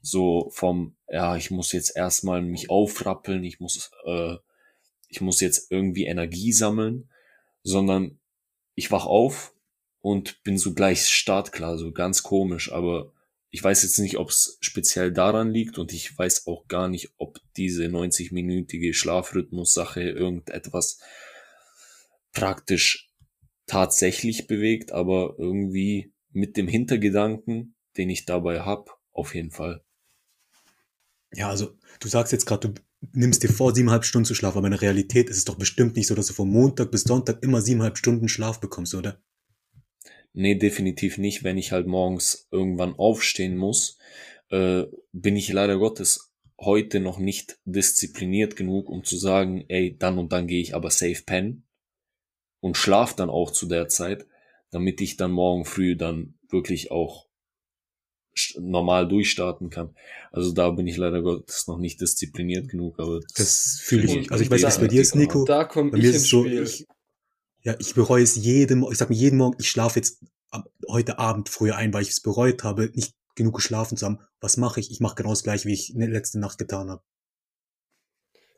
[0.00, 4.36] so vom, ja, ich muss jetzt erstmal mich aufrappeln, ich muss, äh,
[5.08, 7.10] ich muss jetzt irgendwie Energie sammeln,
[7.66, 8.20] sondern
[8.76, 9.54] ich wach auf
[10.00, 13.12] und bin so gleich startklar, so ganz komisch, aber
[13.50, 17.12] ich weiß jetzt nicht, ob es speziell daran liegt und ich weiß auch gar nicht,
[17.16, 21.00] ob diese 90-minütige Schlafrhythmus-Sache irgendetwas
[22.32, 23.10] praktisch
[23.66, 29.82] tatsächlich bewegt, aber irgendwie mit dem Hintergedanken, den ich dabei hab, auf jeden Fall.
[31.32, 32.80] Ja, also du sagst jetzt gerade, du
[33.12, 35.96] nimmst dir vor, siebeneinhalb Stunden zu schlafen, aber in der Realität ist es doch bestimmt
[35.96, 39.20] nicht so, dass du von Montag bis Sonntag immer siebeneinhalb Stunden Schlaf bekommst, oder?
[40.32, 41.44] Nee, definitiv nicht.
[41.44, 43.98] Wenn ich halt morgens irgendwann aufstehen muss,
[44.50, 50.18] äh, bin ich leider Gottes heute noch nicht diszipliniert genug, um zu sagen, ey, dann
[50.18, 51.66] und dann gehe ich aber safe pennen
[52.60, 54.26] und schlaf dann auch zu der Zeit,
[54.70, 57.25] damit ich dann morgen früh dann wirklich auch
[58.58, 59.94] normal durchstarten kann.
[60.30, 64.30] Also da bin ich leider Gottes noch nicht diszipliniert genug, aber das, das fühle ich.
[64.30, 65.44] Also ich weiß, was bei dir ist, Nico.
[65.44, 66.86] Da kommt bei mir ist es so, ich,
[67.62, 70.22] ja, ich bereue es jedem, ich sag mir jeden Morgen, ich schlafe jetzt
[70.88, 74.20] heute Abend früher ein, weil ich es bereut habe, nicht genug geschlafen zu haben.
[74.40, 74.90] Was mache ich?
[74.90, 77.02] Ich mache genau das gleiche, wie ich in der letzten Nacht getan habe.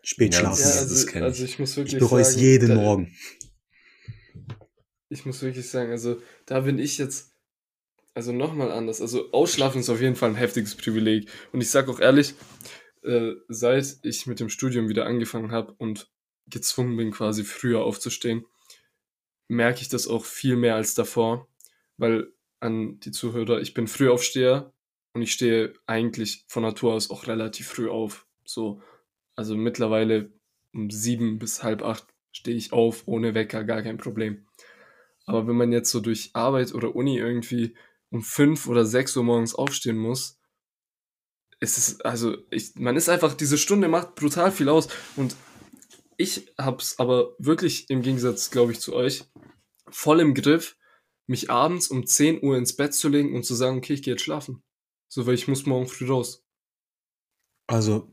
[0.03, 0.63] Spät ja, schlafen.
[0.63, 3.15] Ja, also, also ich muss wirklich ich bereue sagen, es jeden Morgen.
[5.09, 7.33] Ich muss wirklich sagen, also da bin ich jetzt
[8.19, 9.01] also nochmal anders.
[9.01, 11.31] Also Ausschlafen ist auf jeden Fall ein heftiges Privileg.
[11.53, 12.35] Und ich sage auch ehrlich,
[13.05, 16.11] äh, seit ich mit dem Studium wieder angefangen habe und
[16.49, 18.45] gezwungen bin, quasi früher aufzustehen,
[19.47, 21.47] merke ich das auch viel mehr als davor.
[21.97, 24.73] Weil an die Zuhörer, ich bin Frühaufsteher
[25.13, 28.27] und ich stehe eigentlich von Natur aus auch relativ früh auf.
[28.45, 28.83] So,
[29.37, 30.33] also mittlerweile
[30.75, 34.45] um sieben bis halb acht stehe ich auf, ohne Wecker, gar kein Problem.
[35.25, 37.77] Aber wenn man jetzt so durch Arbeit oder Uni irgendwie
[38.11, 40.39] um fünf oder sechs Uhr morgens aufstehen muss,
[41.61, 44.89] ist es, also, ich, man ist einfach, diese Stunde macht brutal viel aus.
[45.17, 45.37] Und
[46.17, 49.25] ich hab's aber wirklich im Gegensatz, glaube ich, zu euch,
[49.91, 50.77] voll im Griff,
[51.27, 54.15] mich abends um 10 Uhr ins Bett zu legen und zu sagen, okay, ich gehe
[54.15, 54.63] jetzt schlafen.
[55.09, 56.45] So, weil ich muss morgen früh raus.
[57.67, 58.13] Also,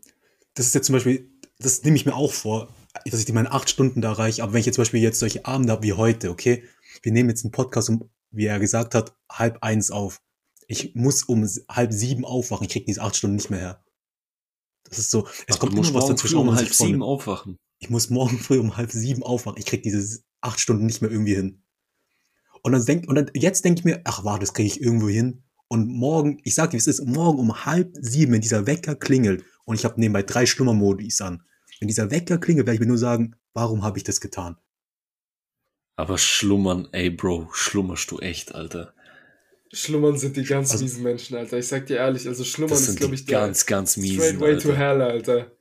[0.54, 2.74] das ist jetzt zum Beispiel, das nehme ich mir auch vor,
[3.06, 4.44] dass ich die meine acht Stunden da erreiche.
[4.44, 6.64] Aber wenn ich jetzt zum Beispiel jetzt solche Abende habe wie heute, okay,
[7.04, 10.22] wir nehmen jetzt einen Podcast um wie er gesagt hat, halb eins auf.
[10.68, 12.66] Ich muss um halb sieben aufwachen.
[12.66, 13.84] Ich krieg diese acht Stunden nicht mehr her.
[14.84, 16.38] Das ist so, es Ach, kommt immer was dazwischen.
[16.38, 17.58] Um halb sieben aufwachen.
[17.80, 19.60] Ich muss morgen früh um halb sieben aufwachen.
[19.60, 21.64] Ich krieg diese acht Stunden nicht mehr irgendwie hin.
[22.62, 25.08] Und dann denk, und dann, jetzt denke ich mir, ach warte, das kriege ich irgendwo
[25.08, 25.44] hin.
[25.68, 29.44] Und morgen, ich sag dir, es ist morgen um halb sieben, wenn dieser Wecker klingelt
[29.66, 31.44] und ich habe nebenbei drei Schlummermodis an.
[31.80, 34.58] Wenn dieser Wecker klingelt, werde ich mir nur sagen, warum habe ich das getan?
[35.96, 38.94] Aber schlummern, ey Bro, schlummerst du echt, Alter.
[39.72, 41.58] Schlummern sind die ganz also, miesen Menschen, Alter.
[41.58, 44.54] Ich sag dir ehrlich, also Schlummern ist, glaube ich, der ganz, ganz miesen, straight way
[44.54, 44.70] Alter.
[44.70, 45.52] to hell, Alter.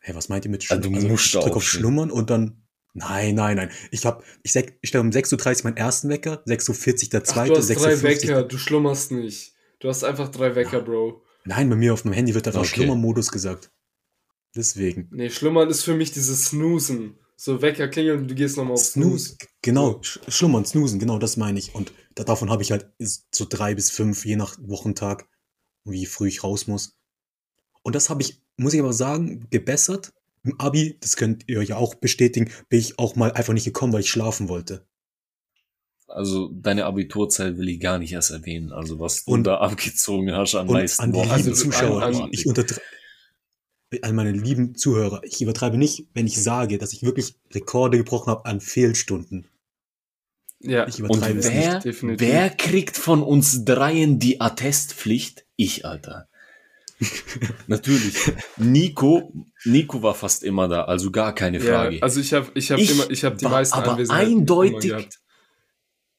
[0.00, 0.94] Hey, was meint ihr mit Schlummern?
[0.94, 2.62] Also, du musst also, ich drück auf Schlummern und dann.
[2.92, 3.70] Nein, nein, nein.
[3.92, 7.24] Ich hab, ich sag, ich stelle um 6.30 Uhr meinen ersten Wecker, 6.40 Uhr der
[7.24, 9.54] zweite, Ach, du hast drei Wecker, du schlummerst nicht.
[9.78, 11.22] Du hast einfach drei Wecker, Bro.
[11.44, 12.70] Nein, bei mir auf dem Handy wird einfach okay.
[12.70, 13.70] Schlummermodus gesagt.
[14.56, 15.08] Deswegen.
[15.12, 18.84] Nee, Schlummern ist für mich dieses Snoosen so Wecker klingeln und du gehst nochmal auf
[18.84, 19.28] Snooze.
[19.28, 19.36] Snooze.
[19.62, 20.20] Genau, so.
[20.28, 21.74] schlummern, snoosen, genau das meine ich.
[21.74, 25.26] Und davon habe ich halt so drei bis fünf, je nach Wochentag,
[25.84, 26.98] wie früh ich raus muss.
[27.82, 30.12] Und das habe ich, muss ich aber sagen, gebessert.
[30.42, 33.94] Im Abi, das könnt ihr ja auch bestätigen, bin ich auch mal einfach nicht gekommen,
[33.94, 34.86] weil ich schlafen wollte.
[36.08, 38.70] Also deine Abiturzeit will ich gar nicht erst erwähnen.
[38.70, 41.30] Also was du und, da abgezogen hast an meisten an die Wochen.
[41.30, 42.82] Also Zuschauer, an, an, ich, untertreibe
[44.02, 48.30] an meine lieben Zuhörer, ich übertreibe nicht, wenn ich sage, dass ich wirklich Rekorde gebrochen
[48.30, 49.46] habe an Fehlstunden.
[50.60, 51.84] Ja, ich übertreibe und wer, es nicht.
[51.84, 52.28] Definitiv.
[52.28, 55.46] Wer kriegt von uns dreien die Attestpflicht?
[55.56, 56.28] Ich, Alter.
[57.66, 58.14] Natürlich.
[58.58, 59.32] Nico,
[59.64, 61.96] Nico war fast immer da, also gar keine Frage.
[61.96, 65.08] Ja, also ich habe ich hab ich immer ich habe die meisten aber eindeutig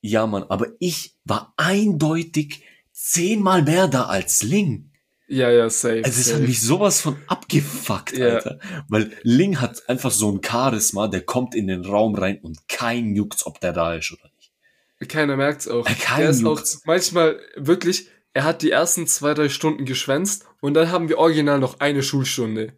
[0.02, 4.91] Ja, Mann, aber ich war eindeutig zehnmal mehr da als Ling.
[5.32, 6.02] Ja, ja, safe.
[6.04, 8.36] Also es hat mich sowas von abgefuckt, ja.
[8.36, 8.60] Alter.
[8.89, 13.15] Weil Ling hat einfach so ein Charisma, der kommt in den Raum rein und kein
[13.15, 15.10] juckt's, ob der da ist oder nicht.
[15.10, 15.88] Keiner merkt's auch.
[15.88, 20.46] Äh, kein der ist auch manchmal wirklich, er hat die ersten zwei, drei Stunden geschwänzt
[20.60, 22.74] und dann haben wir original noch eine Schulstunde.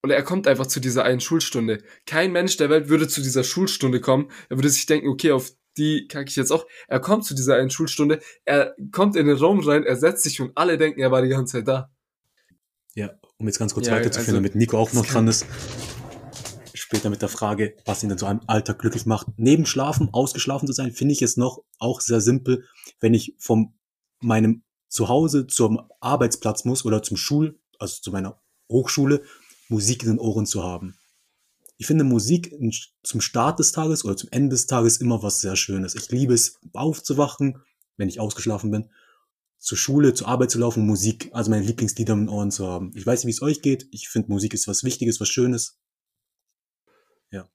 [0.00, 1.82] Und er kommt einfach zu dieser einen Schulstunde.
[2.06, 4.30] Kein Mensch der Welt würde zu dieser Schulstunde kommen.
[4.48, 6.66] Er würde sich denken, okay, auf die kacke ich jetzt auch.
[6.88, 10.40] Er kommt zu dieser einen Schulstunde, er kommt in den Raum rein, er setzt sich
[10.40, 11.90] und alle denken, er war die ganze Zeit da.
[12.94, 15.46] Ja, um jetzt ganz kurz ja, weiterzuführen, also, damit Nico auch noch dran ist.
[16.74, 19.26] Später mit der Frage, was ihn denn so einem Alltag glücklich macht.
[19.36, 22.64] Neben Schlafen, ausgeschlafen zu sein, finde ich es noch auch sehr simpel,
[23.00, 23.72] wenn ich von
[24.20, 29.22] meinem Zuhause zum Arbeitsplatz muss oder zum Schul, also zu meiner Hochschule,
[29.68, 30.98] Musik in den Ohren zu haben
[31.82, 32.54] ich finde Musik
[33.02, 35.96] zum Start des Tages oder zum Ende des Tages immer was sehr Schönes.
[35.96, 37.60] Ich liebe es, aufzuwachen,
[37.96, 38.88] wenn ich ausgeschlafen bin,
[39.58, 42.92] zur Schule, zur Arbeit zu laufen, Musik, also meine Lieblingslieder im Ohren zu haben.
[42.94, 43.88] Ich weiß nicht, wie es euch geht.
[43.90, 45.80] Ich finde, Musik ist was Wichtiges, was Schönes.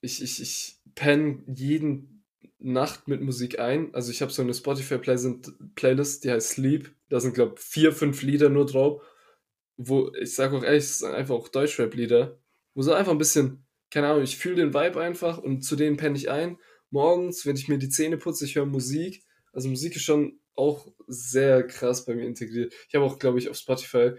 [0.01, 2.25] Ich, ich, ich penne jeden
[2.59, 3.95] Nacht mit Musik ein.
[3.95, 6.93] Also ich habe so eine Spotify-Playlist, die heißt Sleep.
[7.07, 9.01] Da sind, glaube ich, vier, fünf Lieder nur drauf.
[9.77, 12.37] Wo, ich sage auch ehrlich, es sind einfach auch Deutschrap-Lieder.
[12.73, 15.97] Wo so einfach ein bisschen, keine Ahnung, ich fühle den Vibe einfach und zu denen
[15.97, 16.57] penne ich ein.
[16.89, 19.23] Morgens, wenn ich mir die Zähne putze, ich höre Musik.
[19.53, 22.73] Also Musik ist schon auch sehr krass bei mir integriert.
[22.89, 24.11] Ich habe auch, glaube ich, auf Spotify,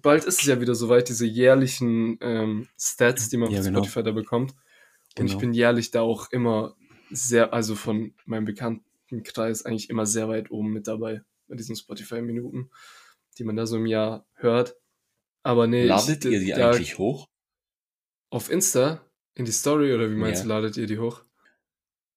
[0.00, 3.78] bald ist es ja wieder soweit, diese jährlichen ähm, Stats, die man Ja, auf genau.
[3.78, 4.52] Spotify da bekommt.
[5.18, 5.40] Und ich Genau.
[5.40, 6.76] bin jährlich da auch immer
[7.10, 12.70] sehr, also von meinem Bekanntenkreis eigentlich immer sehr weit oben mit dabei bei diesen Spotify-Minuten,
[13.38, 14.76] die man da so im Jahr hört.
[15.42, 17.28] Aber nee, Ladet ich, ihr die da, eigentlich hoch?
[18.32, 20.44] Auf Insta in die Story oder wie meinst Ja.
[20.44, 21.22] du, ladet ihr die hoch?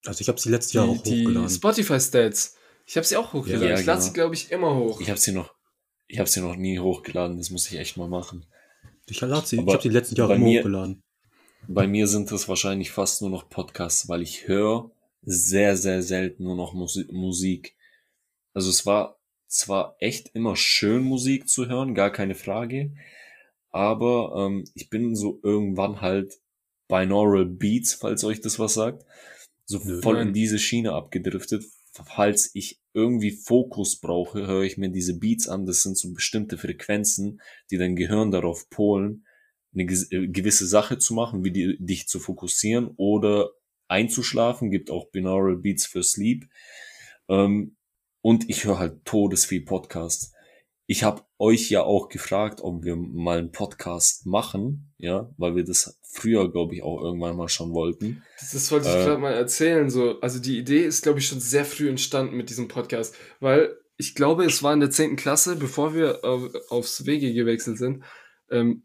[0.05, 1.49] Also ich habe sie letztes Jahr Die, auch die hochgeladen.
[1.49, 2.55] Spotify-Stats.
[2.85, 3.67] Ich habe sie auch hochgeladen.
[3.69, 4.07] Ja, ich lade genau.
[4.07, 5.01] sie, glaube ich, immer hoch.
[5.01, 5.53] Ich habe sie noch,
[6.07, 7.37] ich habe sie noch nie hochgeladen.
[7.37, 8.45] Das muss ich echt mal machen.
[9.07, 11.01] Ich, lade sie, ich Aber habe sie letzten Jahre bei immer mir- hochgeladen.
[11.67, 14.91] Bei mir sind es wahrscheinlich fast nur noch Podcasts, weil ich höre
[15.23, 17.75] sehr, sehr selten nur noch Musi- Musik.
[18.53, 22.93] Also es war zwar echt immer schön, Musik zu hören, gar keine Frage,
[23.75, 26.39] aber ähm, ich bin so irgendwann halt
[26.87, 29.05] Binaural Beats, falls euch das was sagt,
[29.65, 30.01] so Nö.
[30.01, 30.29] voll Nein.
[30.29, 31.65] in diese Schiene abgedriftet.
[31.91, 35.65] Falls ich irgendwie Fokus brauche, höre ich mir diese Beats an.
[35.65, 39.25] Das sind so bestimmte Frequenzen, die dein Gehirn darauf polen,
[39.73, 43.49] eine äh, gewisse Sache zu machen, wie die, dich zu fokussieren oder
[43.89, 44.71] einzuschlafen.
[44.71, 46.45] Gibt auch Binaural Beats für Sleep.
[47.27, 47.75] Ähm,
[48.21, 50.31] und ich höre halt todesviel Podcasts.
[50.87, 55.63] Ich habe euch ja auch gefragt, ob wir mal einen Podcast machen, ja, weil wir
[55.63, 58.23] das früher, glaube ich, auch irgendwann mal schon wollten.
[58.39, 59.89] Das, das wollte ich Äh, gerade mal erzählen.
[59.89, 60.19] So.
[60.21, 63.15] Also die Idee ist, glaube ich, schon sehr früh entstanden mit diesem Podcast.
[63.39, 65.15] Weil ich glaube, es war in der 10.
[65.15, 68.03] Klasse, bevor wir auf, aufs Wege gewechselt sind,
[68.51, 68.83] ähm,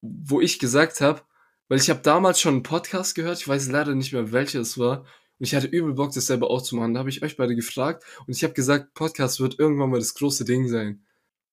[0.00, 1.22] wo ich gesagt habe,
[1.68, 4.78] weil ich habe damals schon einen Podcast gehört, ich weiß leider nicht mehr, welcher es
[4.78, 5.00] war.
[5.00, 6.94] Und ich hatte übel Bock, das selber auch zu machen.
[6.94, 10.14] Da habe ich euch beide gefragt und ich habe gesagt, Podcast wird irgendwann mal das
[10.14, 11.04] große Ding sein.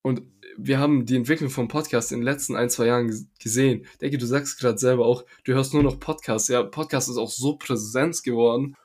[0.07, 0.21] Und
[0.57, 3.85] wir haben die Entwicklung vom Podcast in den letzten ein, zwei Jahren ges- gesehen.
[4.01, 6.47] Denke, du sagst gerade selber auch, du hörst nur noch Podcasts.
[6.47, 8.75] Ja, Podcast ist auch so präsent geworden.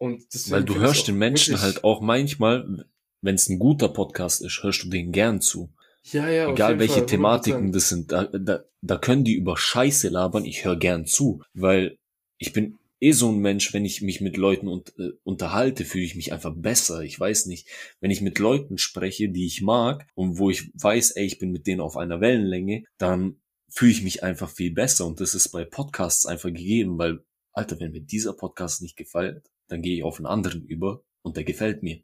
[0.00, 2.86] Und Weil du hörst den Menschen halt auch manchmal,
[3.22, 5.70] wenn es ein guter Podcast ist, hörst du den gern zu.
[6.04, 7.72] Ja, ja, Egal welche Fall, Thematiken 100%.
[7.72, 11.98] das sind, da, da, da können die über Scheiße labern, ich höre gern zu, weil
[12.38, 16.04] ich bin eh so ein Mensch, wenn ich mich mit Leuten und, äh, unterhalte, fühle
[16.04, 17.02] ich mich einfach besser.
[17.02, 17.68] Ich weiß nicht,
[18.00, 21.52] wenn ich mit Leuten spreche, die ich mag und wo ich weiß, ey, ich bin
[21.52, 25.50] mit denen auf einer Wellenlänge, dann fühle ich mich einfach viel besser und das ist
[25.50, 30.02] bei Podcasts einfach gegeben, weil, Alter, wenn mir dieser Podcast nicht gefällt, dann gehe ich
[30.02, 32.00] auf einen anderen über und der gefällt mir.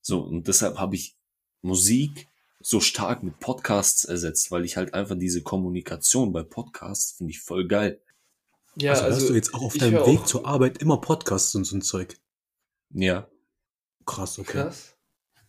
[0.00, 1.16] So, und deshalb habe ich
[1.62, 2.28] Musik
[2.60, 7.40] so stark mit Podcasts ersetzt, weil ich halt einfach diese Kommunikation bei Podcasts finde ich
[7.40, 8.00] voll geil.
[8.78, 11.64] Ja, also, hörst du jetzt auch auf deinem Weg auch- zur Arbeit immer Podcasts und
[11.64, 12.16] so ein Zeug.
[12.90, 13.28] Ja.
[14.04, 14.52] Krass, okay.
[14.52, 14.96] Krass.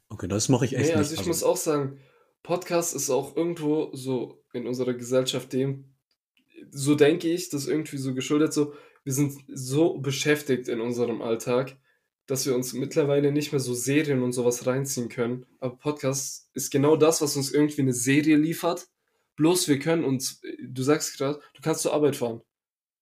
[0.09, 1.21] Okay, das mache ich echt Nee, also nicht.
[1.21, 1.99] ich muss auch sagen,
[2.43, 5.93] Podcast ist auch irgendwo so in unserer Gesellschaft dem,
[6.71, 11.77] so denke ich, das irgendwie so geschuldet, so, wir sind so beschäftigt in unserem Alltag,
[12.25, 15.45] dass wir uns mittlerweile nicht mehr so Serien und sowas reinziehen können.
[15.59, 18.87] Aber Podcast ist genau das, was uns irgendwie eine Serie liefert.
[19.35, 22.41] Bloß wir können uns, du sagst gerade, du kannst zur Arbeit fahren.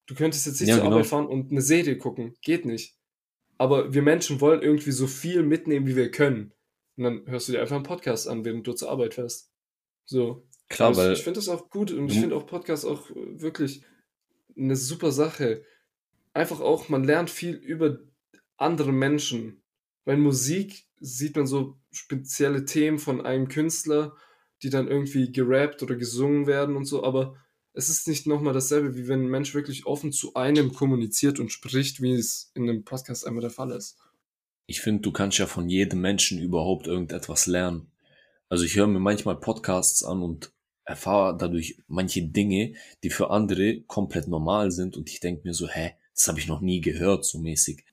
[0.07, 0.95] Du könntest jetzt nicht Ja, zur genau.
[0.97, 2.35] Arbeit fahren und eine Serie gucken.
[2.41, 2.95] Geht nicht.
[3.57, 6.53] Aber wir Menschen wollen irgendwie so viel mitnehmen, wie wir können.
[6.97, 9.51] Und dann hörst du dir einfach einen Podcast an, während du zur Arbeit fährst.
[10.05, 10.47] So.
[10.69, 13.09] Klar, Also weil ich finde das auch gut und ich du- finde auch Podcasts auch
[13.11, 13.83] äh, wirklich
[14.57, 15.63] eine super Sache.
[16.33, 17.99] Einfach auch, man lernt viel über
[18.57, 19.61] andere Menschen.
[20.05, 24.15] Weil Musik sieht man so spezielle Themen von einem Künstler,
[24.63, 27.35] die dann irgendwie gerappt oder gesungen werden und so, aber
[27.75, 31.51] es ist nicht nochmal dasselbe, wie wenn ein Mensch wirklich offen zu einem kommuniziert und
[31.51, 33.97] spricht, wie es in einem Podcast einmal der Fall ist.
[34.67, 37.91] ich finde, du kannst ja von jedem Menschen überhaupt irgendetwas lernen.
[38.49, 40.51] Also ich höre mir manchmal Podcasts an und
[40.85, 45.67] erfahre dadurch manche Dinge, die für andere komplett normal sind und ich denke mir so,
[45.67, 47.83] hä, das habe ich noch nie gehört, so mäßig.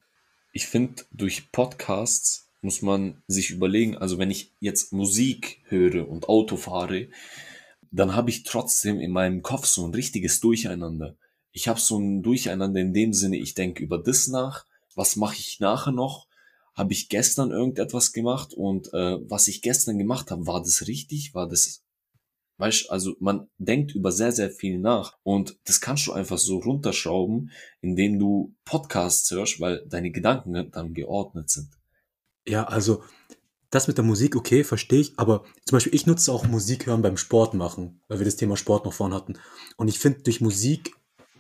[0.53, 6.29] Ich finde, durch Podcasts muss man sich überlegen, also wenn ich jetzt Musik höre und
[6.29, 7.09] Auto fahre,
[7.93, 11.17] dann habe ich trotzdem in meinem Kopf so ein richtiges Durcheinander.
[11.53, 15.37] Ich habe so ein Durcheinander in dem Sinne, ich denke über das nach, was mache
[15.37, 16.27] ich nachher noch,
[16.75, 21.35] habe ich gestern irgendetwas gemacht und äh, was ich gestern gemacht habe, war das richtig,
[21.35, 21.85] war das,
[22.57, 26.59] weißt, also man denkt über sehr, sehr viel nach und das kannst du einfach so
[26.59, 27.51] runterschrauben,
[27.83, 31.69] indem du Podcasts hörst, weil deine Gedanken dann geordnet sind.
[32.47, 33.05] Ja, also
[33.73, 37.01] das mit der Musik, okay, verstehe ich, aber zum Beispiel ich nutze auch Musik hören
[37.01, 39.35] beim Sport machen, weil wir das Thema Sport noch vorhin hatten.
[39.79, 40.95] Und ich finde, durch Musik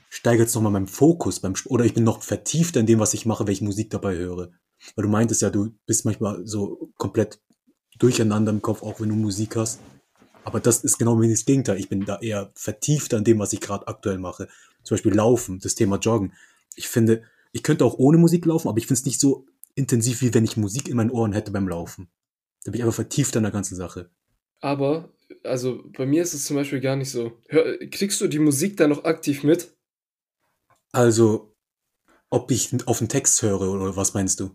[0.09, 3.13] steigert es nochmal meinen Fokus beim Sport, oder ich bin noch vertiefter in dem, was
[3.13, 4.51] ich mache, wenn ich Musik dabei höre.
[4.97, 7.39] Weil du meintest ja, du bist manchmal so komplett
[7.99, 9.81] durcheinander im Kopf, auch wenn du Musik hast.
[10.43, 11.79] Aber das ist genau das Gegenteil.
[11.79, 14.49] Ich bin da eher vertiefter in dem, was ich gerade aktuell mache.
[14.85, 16.33] Zum Beispiel Laufen, das Thema Joggen.
[16.77, 20.23] Ich finde, ich könnte auch ohne Musik laufen, aber ich finde es nicht so intensiv,
[20.23, 22.09] wie wenn ich Musik in meinen Ohren hätte beim Laufen.
[22.65, 24.11] Da bin ich einfach vertieft an der ganzen Sache.
[24.61, 27.33] Aber, also bei mir ist es zum Beispiel gar nicht so.
[27.49, 29.75] Hör, kriegst du die Musik da noch aktiv mit?
[30.93, 31.55] Also,
[32.31, 34.51] ob ich auf den Text höre oder was meinst du?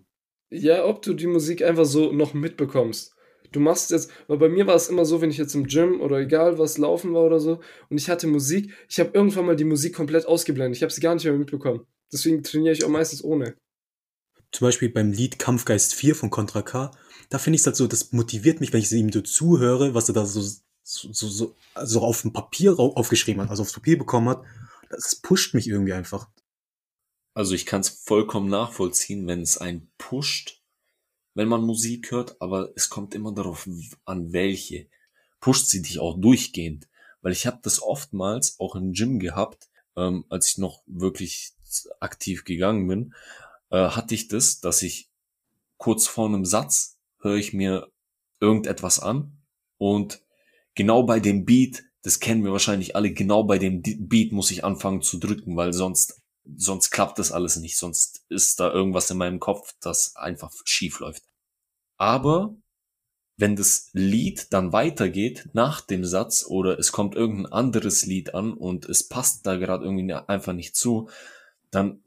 [0.50, 3.14] Ja, ob du die Musik einfach so noch mitbekommst.
[3.52, 6.02] Du machst jetzt, weil bei mir war es immer so, wenn ich jetzt im Gym
[6.02, 9.56] oder egal was laufen war oder so und ich hatte Musik, ich habe irgendwann mal
[9.56, 10.78] die Musik komplett ausgeblendet.
[10.78, 11.86] Ich habe sie gar nicht mehr mitbekommen.
[12.12, 13.56] Deswegen trainiere ich auch meistens ohne.
[14.52, 16.92] Zum Beispiel beim Lied Kampfgeist 4 von Contra K,
[17.30, 20.10] da finde ich es halt so, das motiviert mich, wenn ich ihm so zuhöre, was
[20.10, 20.42] er da so,
[20.84, 24.44] so, so, so auf dem Papier aufgeschrieben hat, also aufs Papier bekommen hat.
[24.90, 26.30] Das pusht mich irgendwie einfach.
[27.34, 30.64] Also ich kann es vollkommen nachvollziehen, wenn es einen pusht,
[31.34, 33.70] wenn man Musik hört, aber es kommt immer darauf
[34.06, 34.88] an, welche.
[35.40, 36.88] Pusht sie dich auch durchgehend?
[37.22, 41.54] Weil ich habe das oftmals auch im Gym gehabt, ähm, als ich noch wirklich
[42.00, 43.14] aktiv gegangen bin,
[43.70, 45.10] äh, hatte ich das, dass ich
[45.78, 46.97] kurz vor einem Satz
[47.28, 47.92] höre ich mir
[48.40, 49.38] irgendetwas an
[49.78, 50.22] und
[50.76, 54.64] genau bei dem Beat, das kennen wir wahrscheinlich alle, genau bei dem Beat muss ich
[54.64, 56.22] anfangen zu drücken, weil sonst
[56.56, 61.00] sonst klappt das alles nicht, sonst ist da irgendwas in meinem Kopf, das einfach schief
[61.00, 61.24] läuft.
[61.98, 62.56] Aber
[63.38, 68.54] wenn das Lied dann weitergeht nach dem Satz oder es kommt irgendein anderes Lied an
[68.54, 71.10] und es passt da gerade irgendwie einfach nicht zu,
[71.70, 72.04] dann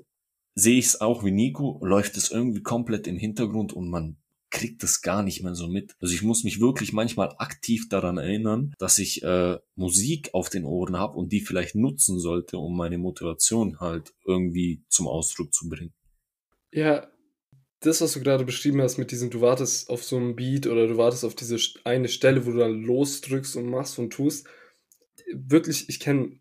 [0.55, 4.20] sehe ich es auch wie Nico, läuft es irgendwie komplett im Hintergrund und man
[4.51, 5.95] kriegt das gar nicht mehr so mit.
[6.01, 10.65] Also ich muss mich wirklich manchmal aktiv daran erinnern, dass ich äh, Musik auf den
[10.65, 15.69] Ohren habe und die vielleicht nutzen sollte, um meine Motivation halt irgendwie zum Ausdruck zu
[15.69, 15.93] bringen.
[16.73, 17.09] Ja,
[17.81, 20.87] das, was du gerade beschrieben hast mit diesem, du wartest auf so einen Beat oder
[20.87, 24.47] du wartest auf diese eine Stelle, wo du dann losdrückst und machst und tust.
[25.33, 26.41] Wirklich, ich kenne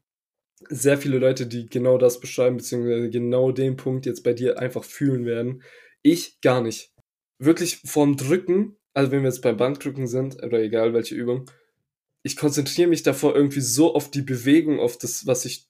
[0.67, 4.83] sehr viele Leute, die genau das beschreiben, beziehungsweise genau den Punkt jetzt bei dir einfach
[4.83, 5.63] fühlen werden.
[6.01, 6.91] Ich gar nicht
[7.39, 11.49] wirklich vorm Drücken, also wenn wir jetzt beim Bankdrücken sind, oder egal welche Übung,
[12.21, 15.67] ich konzentriere mich davor irgendwie so auf die Bewegung, auf das, was ich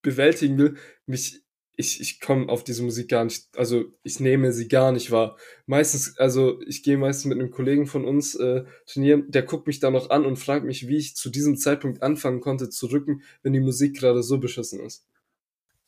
[0.00, 0.76] bewältigen will,
[1.06, 1.42] mich,
[1.74, 5.36] ich, ich komme auf diese Musik gar nicht, also ich nehme sie gar nicht wahr.
[5.66, 9.80] Meistens, also ich gehe meistens mit einem Kollegen von uns äh, trainieren, der guckt mich
[9.80, 13.22] da noch an und fragt mich, wie ich zu diesem Zeitpunkt anfangen konnte zu drücken,
[13.42, 15.04] wenn die Musik gerade so beschissen ist.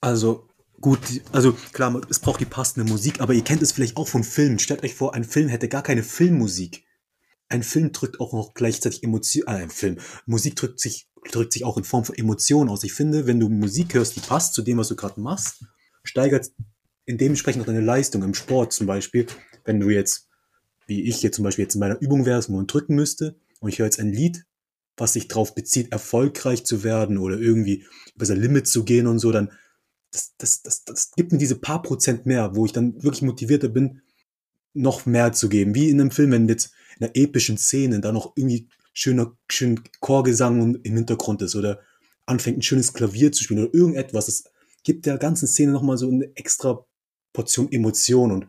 [0.00, 0.49] Also
[0.80, 1.00] Gut,
[1.32, 4.58] also klar, es braucht die passende Musik, aber ihr kennt es vielleicht auch von Filmen.
[4.58, 6.84] Stellt euch vor, ein Film hätte gar keine Filmmusik.
[7.48, 9.98] Ein Film drückt auch noch gleichzeitig Emotionen, äh, ein Film.
[10.24, 12.82] Musik drückt sich, drückt sich auch in Form von Emotionen aus.
[12.82, 15.64] Ich finde, wenn du Musik hörst, die passt zu dem, was du gerade machst,
[16.02, 16.50] steigert
[17.04, 19.26] in dementsprechend auch deine Leistung im Sport zum Beispiel.
[19.64, 20.28] Wenn du jetzt,
[20.86, 23.68] wie ich jetzt zum Beispiel jetzt in meiner Übung wärst, wo man drücken müsste, und
[23.68, 24.46] ich höre jetzt ein Lied,
[24.96, 29.18] was sich darauf bezieht, erfolgreich zu werden oder irgendwie über sein Limit zu gehen und
[29.18, 29.50] so, dann
[30.10, 33.68] das, das, das, das gibt mir diese paar Prozent mehr, wo ich dann wirklich motivierter
[33.68, 34.02] bin,
[34.72, 35.74] noch mehr zu geben.
[35.74, 39.80] Wie in einem Film, wenn jetzt in einer epischen Szene da noch irgendwie schöner, schön
[40.00, 41.80] Chorgesang im Hintergrund ist oder
[42.26, 44.26] anfängt ein schönes Klavier zu spielen oder irgendetwas.
[44.26, 44.44] Das
[44.84, 46.84] gibt der ganzen Szene nochmal so eine extra
[47.32, 48.46] Portion Emotion und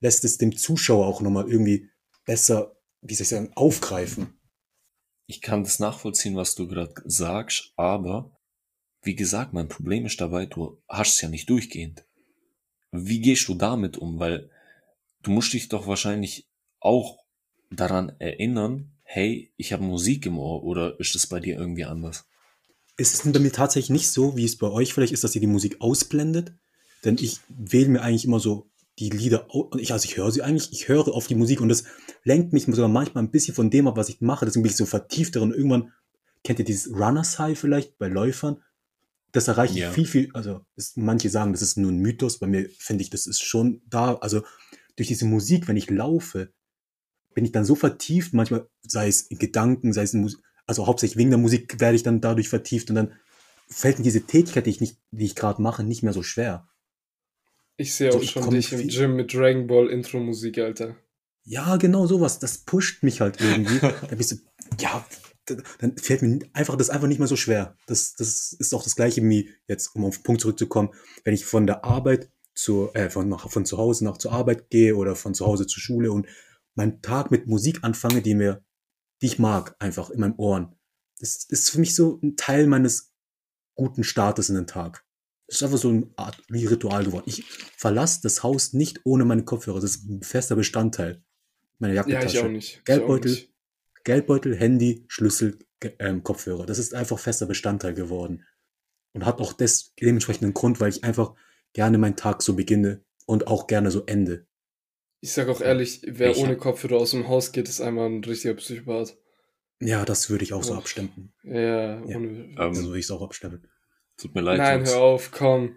[0.00, 1.90] lässt es dem Zuschauer auch nochmal irgendwie
[2.24, 4.38] besser, wie soll ich sagen, aufgreifen.
[5.26, 8.36] Ich kann das nachvollziehen, was du gerade sagst, aber
[9.02, 12.04] wie gesagt, mein Problem ist dabei, du hast es ja nicht durchgehend.
[12.92, 14.20] Wie gehst du damit um?
[14.20, 14.50] Weil
[15.22, 16.46] du musst dich doch wahrscheinlich
[16.78, 17.18] auch
[17.70, 22.26] daran erinnern, hey, ich habe Musik im Ohr oder ist das bei dir irgendwie anders?
[22.96, 25.40] Es ist bei mir tatsächlich nicht so, wie es bei euch vielleicht ist, dass ihr
[25.40, 26.52] die Musik ausblendet.
[27.04, 30.70] Denn ich wähle mir eigentlich immer so die Lieder, ich, also ich höre sie eigentlich,
[30.70, 31.84] ich höre auf die Musik und das
[32.22, 34.44] lenkt mich sogar manchmal ein bisschen von dem ab, was ich mache.
[34.44, 35.52] Deswegen bin ich so vertieft darin.
[35.52, 35.92] Irgendwann
[36.44, 38.62] kennt ihr dieses Runners High vielleicht bei Läufern
[39.32, 39.88] das erreiche ja.
[39.88, 43.02] ich viel, viel, also ist, manche sagen, das ist nur ein Mythos, bei mir finde
[43.02, 44.42] ich, das ist schon da, also
[44.96, 46.52] durch diese Musik, wenn ich laufe,
[47.34, 50.86] bin ich dann so vertieft, manchmal sei es in Gedanken, sei es in Musik, also
[50.86, 53.12] hauptsächlich wegen der Musik werde ich dann dadurch vertieft und dann
[53.68, 56.68] fällt mir diese Tätigkeit, die ich nicht, die ich gerade mache, nicht mehr so schwer.
[57.78, 60.96] Ich sehe auch so, schon dich im Gym mit Dragon Ball Intro Musik, Alter.
[61.44, 62.38] Ja, genau sowas.
[62.38, 63.78] Das pusht mich halt irgendwie.
[63.80, 64.36] da bist du,
[64.78, 65.04] ja,
[65.46, 67.76] dann fällt mir einfach das einfach nicht mehr so schwer.
[67.86, 70.90] Das, das ist auch das gleiche wie jetzt, um auf den Punkt zurückzukommen,
[71.24, 74.94] wenn ich von der Arbeit zu, äh, von, von zu Hause nach zur Arbeit gehe
[74.96, 76.26] oder von zu Hause zur Schule und
[76.74, 78.64] meinen Tag mit Musik anfange, die mir,
[79.20, 80.74] die ich mag, einfach in meinen Ohren.
[81.18, 83.12] Das ist für mich so ein Teil meines
[83.74, 85.04] guten Startes in den Tag.
[85.46, 87.24] Das ist einfach so eine Art wie Ritual geworden.
[87.26, 87.44] Ich
[87.76, 89.80] verlasse das Haus nicht ohne meine Kopfhörer.
[89.80, 91.22] Das ist ein fester Bestandteil
[91.78, 92.38] meiner Ja, Jackentasche.
[92.38, 92.84] ich auch nicht.
[92.84, 93.48] Geldbeutel.
[94.04, 95.58] Geldbeutel, Handy, Schlüssel,
[95.98, 96.66] ähm, Kopfhörer.
[96.66, 98.44] Das ist einfach fester Bestandteil geworden.
[99.14, 101.34] Und hat auch des, dementsprechend einen Grund, weil ich einfach
[101.74, 104.46] gerne meinen Tag so beginne und auch gerne so ende.
[105.20, 108.08] Ich sag auch ehrlich, wer Ich ohne hab- Kopfhörer aus dem Haus geht, ist einmal
[108.08, 109.16] ein richtiger Psychopath.
[109.80, 110.78] Ja, das würde ich auch so Uff.
[110.78, 111.32] abstimmen.
[111.44, 112.16] Ja, Ja.
[112.16, 112.28] ohne.
[112.28, 113.66] Ähm, Also würde ich es auch abstimmen.
[114.16, 114.58] Tut mir leid.
[114.58, 114.90] Nein, Jungs.
[114.94, 115.76] hör auf, komm.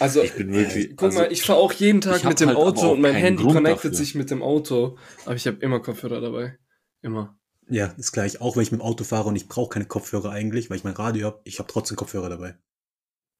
[0.00, 0.90] Also, Ich bin wirklich.
[0.96, 3.42] guck also, mal, ich fahre auch jeden Tag mit dem halt Auto und mein Handy
[3.42, 3.94] Grund connectet dafür.
[3.94, 6.58] sich mit dem Auto, aber ich habe immer Kopfhörer dabei.
[7.04, 7.38] Immer.
[7.68, 8.40] Ja, ist gleich.
[8.40, 10.84] Auch wenn ich mit dem Auto fahre und ich brauche keine Kopfhörer eigentlich, weil ich
[10.84, 12.56] mein Radio habe, ich habe trotzdem Kopfhörer dabei.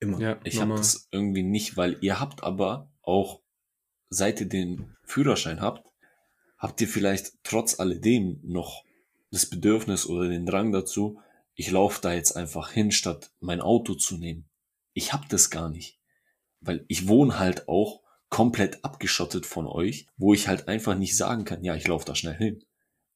[0.00, 0.20] Immer.
[0.20, 3.40] Ja, Ich habe das irgendwie nicht, weil ihr habt aber auch,
[4.10, 5.88] seit ihr den Führerschein habt,
[6.58, 8.84] habt ihr vielleicht trotz alledem noch
[9.30, 11.18] das Bedürfnis oder den Drang dazu,
[11.54, 14.44] ich laufe da jetzt einfach hin, statt mein Auto zu nehmen.
[14.92, 15.98] Ich hab das gar nicht.
[16.60, 21.46] Weil ich wohne halt auch komplett abgeschottet von euch, wo ich halt einfach nicht sagen
[21.46, 22.62] kann, ja, ich laufe da schnell hin.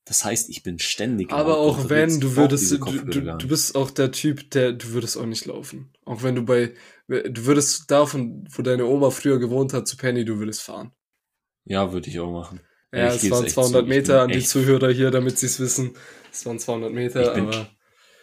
[0.09, 1.30] Das heißt, ich bin ständig.
[1.32, 5.18] Aber auch wenn, du würdest, du, du, du bist auch der Typ, der, du würdest
[5.18, 5.92] auch nicht laufen.
[6.06, 6.72] Auch wenn du bei,
[7.09, 10.92] du würdest davon, wo deine Oma früher gewohnt hat, zu Penny, du würdest fahren.
[11.66, 12.61] Ja, würde ich auch machen.
[12.90, 15.61] Ja, ich es waren echt 200 zu, Meter an die Zuhörer hier, damit sie es
[15.61, 15.94] wissen.
[16.32, 17.68] Es waren 200 Meter, Ich bin- aber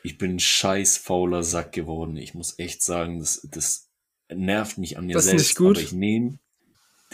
[0.01, 2.17] Ich bin ein scheiß fauler Sack geworden.
[2.17, 3.91] Ich muss echt sagen, das, das
[4.33, 5.47] nervt mich an mir Das ist selbst.
[5.49, 5.77] nicht gut.
[5.77, 6.39] Aber ich nehme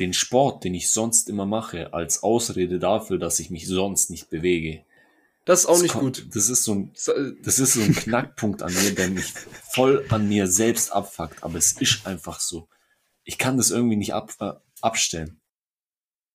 [0.02, 4.30] den Sport, den ich sonst immer mache, als Ausrede dafür, dass ich mich sonst nicht
[4.30, 4.84] bewege.
[5.46, 6.36] das ist auch Das nicht kommt- gut.
[6.36, 9.34] Das ist so ein, äh, das ist so ein Knackpunkt an mir, der mich
[9.74, 11.44] voll an mir selbst abfuckt.
[11.44, 12.68] Aber es ist einfach so.
[13.24, 15.40] Ich kann das irgendwie nicht ab, äh, abstellen.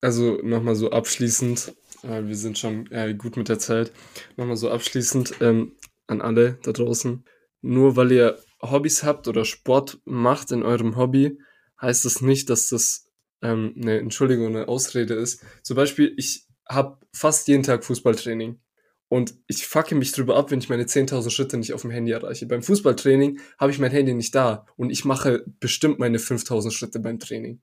[0.01, 3.93] Also nochmal so abschließend, äh, wir sind schon äh, gut mit der Zeit,
[4.37, 5.73] nochmal so abschließend ähm,
[6.07, 7.25] an alle da draußen.
[7.63, 11.39] Nur weil ihr Hobbys habt oder Sport macht in eurem Hobby,
[11.81, 13.06] heißt das nicht, dass das
[13.43, 15.45] ähm, eine Entschuldigung, eine Ausrede ist.
[15.63, 18.61] Zum Beispiel, ich habe fast jeden Tag Fußballtraining.
[19.09, 22.11] Und ich fucke mich drüber ab, wenn ich meine 10.000 Schritte nicht auf dem Handy
[22.11, 22.47] erreiche.
[22.47, 24.67] Beim Fußballtraining habe ich mein Handy nicht da.
[24.77, 27.61] Und ich mache bestimmt meine 5.000 Schritte beim Training.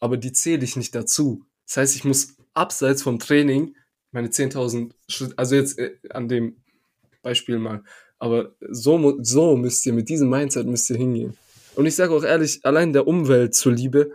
[0.00, 1.44] Aber die zähle ich nicht dazu.
[1.66, 3.76] Das heißt, ich muss abseits vom Training
[4.12, 6.56] meine 10.000 Schritte, also jetzt äh, an dem
[7.22, 7.82] Beispiel mal,
[8.18, 11.36] aber so, so müsst ihr, mit diesem Mindset müsst ihr hingehen.
[11.74, 14.12] Und ich sage auch ehrlich, allein der Umwelt zuliebe,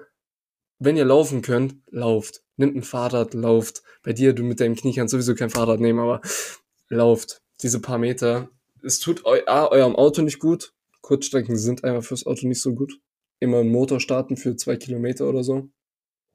[0.80, 2.43] wenn ihr laufen könnt, lauft.
[2.55, 3.84] Nimmt ein Fahrrad, lauft.
[4.03, 6.21] Bei dir, du mit deinem Knie kannst sowieso kein Fahrrad nehmen, aber
[6.89, 7.41] lauft.
[7.61, 8.49] Diese paar Meter.
[8.84, 10.73] Es tut eu A, eurem Auto nicht gut.
[11.01, 12.99] Kurzstrecken sind einfach fürs Auto nicht so gut.
[13.39, 15.69] Immer einen Motor starten für zwei Kilometer oder so.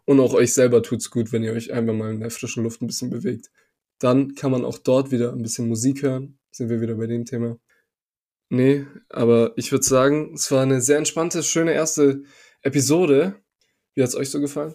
[0.04, 2.82] Und auch euch selber tut's gut, wenn ihr euch einfach mal in der frischen Luft
[2.82, 3.50] ein bisschen bewegt.
[3.98, 6.38] Dann kann man auch dort wieder ein bisschen Musik hören.
[6.50, 7.58] Sind wir wieder bei dem Thema.
[8.48, 12.24] Nee, aber ich würde sagen, es war eine sehr entspannte, schöne erste
[12.60, 13.41] Episode.
[13.94, 14.74] Wie hat's euch so gefallen?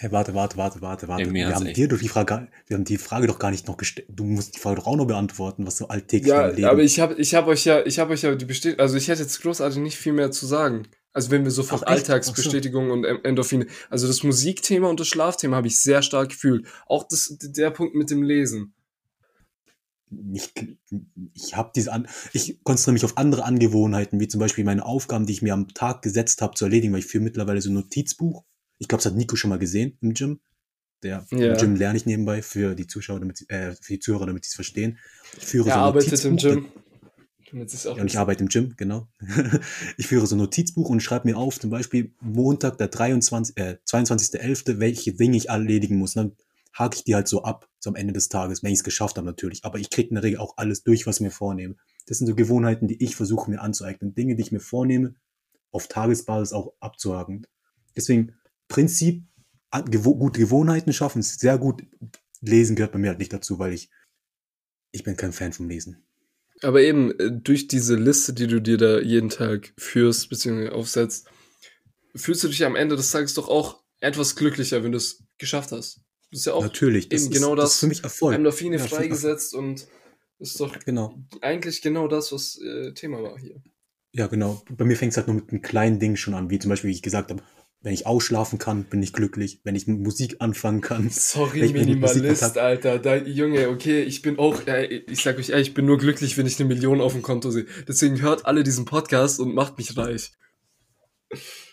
[0.00, 1.22] Hey, warte, warte, warte, warte, warte.
[1.24, 3.68] Ey, mir wir haben dir doch die Frage, wir haben die Frage doch gar nicht
[3.68, 4.08] noch gestellt.
[4.10, 6.64] Du musst die Frage doch auch noch beantworten, was so alltäglich Ja, Leben.
[6.64, 9.08] aber ich habe ich hab euch ja, ich habe euch ja die Bestät also ich
[9.08, 10.88] hätte jetzt großartig nicht viel mehr zu sagen.
[11.12, 11.82] Also wenn wir so von?
[11.82, 16.66] Alltagsbestätigung und Em- Endorphine, also das Musikthema und das Schlafthema habe ich sehr stark gefühlt.
[16.86, 18.74] Auch das, der Punkt mit dem Lesen.
[20.12, 20.52] Nicht,
[21.34, 25.26] ich habe diese an, ich konzentriere mich auf andere Angewohnheiten, wie zum Beispiel meine Aufgaben,
[25.26, 27.74] die ich mir am Tag gesetzt habe zu erledigen, weil ich führe mittlerweile so ein
[27.74, 28.44] Notizbuch.
[28.78, 30.40] Ich glaube, das hat Nico schon mal gesehen im Gym.
[31.02, 31.38] Der Ja.
[31.38, 34.50] im Gym lerne ich nebenbei für die Zuschauer, damit äh, für die Zuhörer, damit sie
[34.50, 34.98] es verstehen.
[35.38, 36.66] Ich führe Er so ein arbeitet im Notizbuch, Gym.
[37.54, 39.08] Auch Ja, und ich arbeite im Gym, genau.
[39.98, 43.76] ich führe so ein Notizbuch und schreibe mir auf, zum Beispiel Montag, der 23, äh,
[43.86, 46.16] 22.11., welche Dinge ich erledigen muss.
[46.16, 46.36] Und dann
[46.72, 49.16] hake ich die halt so ab, so am Ende des Tages, wenn ich es geschafft
[49.16, 49.64] habe natürlich.
[49.64, 51.76] Aber ich kriege in der Regel auch alles durch, was ich mir vornehme.
[52.06, 54.14] Das sind so Gewohnheiten, die ich versuche mir anzueignen.
[54.14, 55.14] Dinge, die ich mir vornehme,
[55.70, 57.46] auf Tagesbasis auch abzuhaken.
[57.96, 58.34] Deswegen,
[58.68, 59.24] Prinzip,
[59.90, 61.82] gewo gute Gewohnheiten schaffen, ist sehr gut.
[62.40, 63.90] Lesen gehört bei mir halt nicht dazu, weil ich,
[64.90, 66.04] ich bin kein Fan vom Lesen.
[66.62, 71.28] Aber eben, äh, durch diese Liste, die du dir da jeden Tag führst, beziehungsweise aufsetzt,
[72.14, 75.72] fühlst du dich am Ende des Tages doch auch etwas glücklicher, wenn du es geschafft
[75.72, 76.00] hast.
[76.32, 77.74] Das ist ja auch Natürlich, das eben ist, genau das das.
[77.74, 78.34] ist für mich Erfolg.
[78.34, 79.86] Endorphine Ja, freigesetzt und
[80.38, 81.14] ist doch Genau.
[81.40, 83.62] eigentlich genau das, was äh, Thema war hier.
[84.12, 84.62] Ja, genau.
[84.70, 86.88] Bei mir fängt es halt nur mit einem kleinen Ding schon an, wie zum Beispiel,
[86.90, 87.42] wie ich gesagt habe,
[87.82, 89.60] wenn ich ausschlafen kann, bin ich glücklich.
[89.64, 91.10] Wenn ich Musik anfangen kann.
[91.10, 92.98] Sorry, Minimalist, Alter.
[92.98, 96.38] Da, Junge, okay, ich bin auch, äh, ich sag euch ehrlich, ich bin nur glücklich,
[96.38, 97.66] wenn ich eine Million auf dem Konto sehe.
[97.88, 100.32] Deswegen hört alle diesen Podcast und macht mich reich.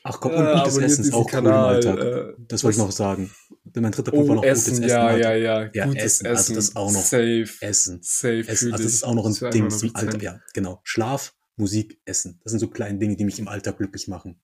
[0.03, 1.99] Ach komm, Äh, und gutes abonniert Essen ist auch Kanal, cool im Alltag.
[1.99, 3.30] äh, das wollte ich noch sagen.
[3.76, 4.89] Mein dritter Punkt war Oh, noch gutes Essen, Essen.
[4.89, 5.70] ja, im ja, ja.
[5.74, 6.28] Ja, Gutes Essen, Essen.
[6.28, 7.01] also das auch noch.
[7.03, 7.49] Safe.
[7.61, 7.99] Essen.
[8.01, 9.95] Safe Essen, also das ist auch noch ein zu Ding 100%.
[9.95, 10.22] Alltag.
[10.22, 10.82] Ja, genau.
[10.84, 12.39] Schlaf, Musik, Essen.
[12.43, 14.39] Das sind so kleine Dinge, die mich im Alltag glücklich machen.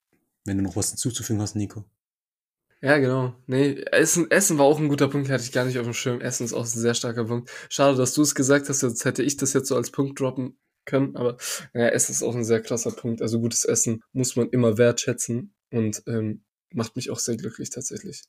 [0.46, 1.86] Wenn du noch was hinzuzufügen hast, Nico.
[2.82, 3.34] Ja, genau.
[3.48, 6.22] Nee, Essen, Essen war auch ein guter Punkt, hatte ich gar nicht auf dem Schirm.
[6.22, 7.50] Essen ist auch ein sehr starker Punkt.
[7.70, 10.60] Schade, dass du es gesagt hast, jetzt hätte ich das jetzt so als Punkt droppen
[10.86, 11.38] können, aber
[11.74, 13.24] ja, Essen ist auch ein sehr krasser Punkt.
[13.24, 18.22] Also gutes Essen muss man immer wertschätzen und ähm, macht mich auch sehr glücklich tatsächlich.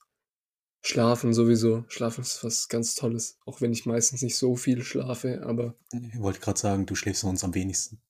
[0.87, 1.85] Schlafen sowieso.
[1.89, 6.19] Schlafen ist was ganz Tolles, auch wenn ich meistens nicht so viel schlafe, aber Ich
[6.21, 8.01] wollte gerade sagen, du schläfst sonst am wenigsten.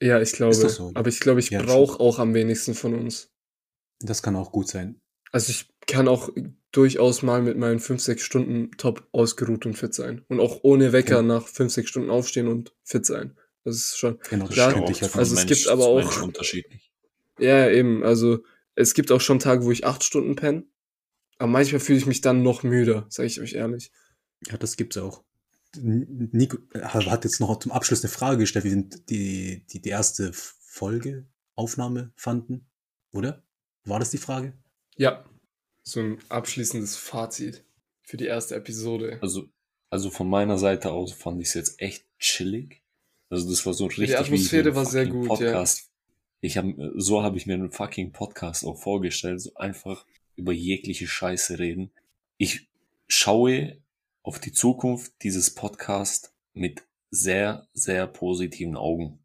[0.00, 3.30] ja, ich glaube, so, aber ich glaube, ich Ja, brauche auch am wenigsten von uns.
[4.00, 5.00] Das kann auch gut sein.
[5.32, 6.30] Also ich kann auch
[6.72, 10.24] durchaus mal mit meinen 5, 6 Stunden top ausgeruht und fit sein.
[10.28, 11.22] Und auch ohne Wecker Ja.
[11.22, 13.36] nach 5, 6 Stunden aufstehen und fit sein.
[13.64, 14.18] Das ist schon.
[14.30, 15.16] Genau, das Klar, ich halt.
[15.16, 16.90] also es Mensch gibt aber auch- unterschiedlich.
[17.38, 18.02] Ja, eben.
[18.02, 18.44] Also
[18.76, 20.64] es gibt auch schon Tage, wo ich 8 Stunden penne.
[21.38, 23.92] Aber manchmal fühle ich mich dann noch müder, sage ich euch ehrlich.
[24.46, 25.22] Ja, das gibt's auch.
[25.76, 29.88] Nico äh, hat jetzt noch zum Abschluss eine Frage gestellt, wie sind die, die, die
[29.88, 32.66] erste Folge, Aufnahme fanden,
[33.12, 33.42] oder?
[33.84, 34.52] War das die Frage?
[34.96, 35.24] Ja.
[35.82, 37.64] So ein abschließendes Fazit
[38.02, 39.18] für die erste Episode.
[39.22, 39.48] Also,
[39.90, 42.82] also von meiner Seite aus fand ich es jetzt echt chillig.
[43.30, 44.10] Also das war so richtig.
[44.10, 45.36] wie Atmosphäre war sehr gut, ja.
[45.36, 45.90] Podcast.
[46.40, 50.06] Ich habe so habe ich mir einen fucking Podcast auch vorgestellt, so einfach
[50.38, 51.90] über jegliche Scheiße reden.
[52.38, 52.68] Ich
[53.08, 53.78] schaue
[54.22, 59.18] auf die Zukunft dieses Podcasts mit sehr sehr positiven Augen.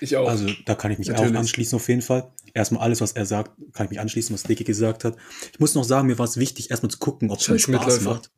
[0.00, 0.28] Ich auch.
[0.28, 1.32] Also da kann ich mich Natürlich.
[1.34, 2.32] auch anschließen auf jeden Fall.
[2.52, 5.16] Erstmal alles, was er sagt, kann ich mich anschließen, was Dicky gesagt hat.
[5.52, 7.68] Ich muss noch sagen, mir war es wichtig, erstmal zu gucken, ob es mir Spaß
[7.72, 8.10] Mitläufer.
[8.14, 8.30] macht,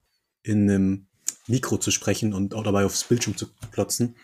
[0.43, 1.07] in einem
[1.47, 4.17] Mikro zu sprechen und auch dabei aufs Bildschirm zu klotzen.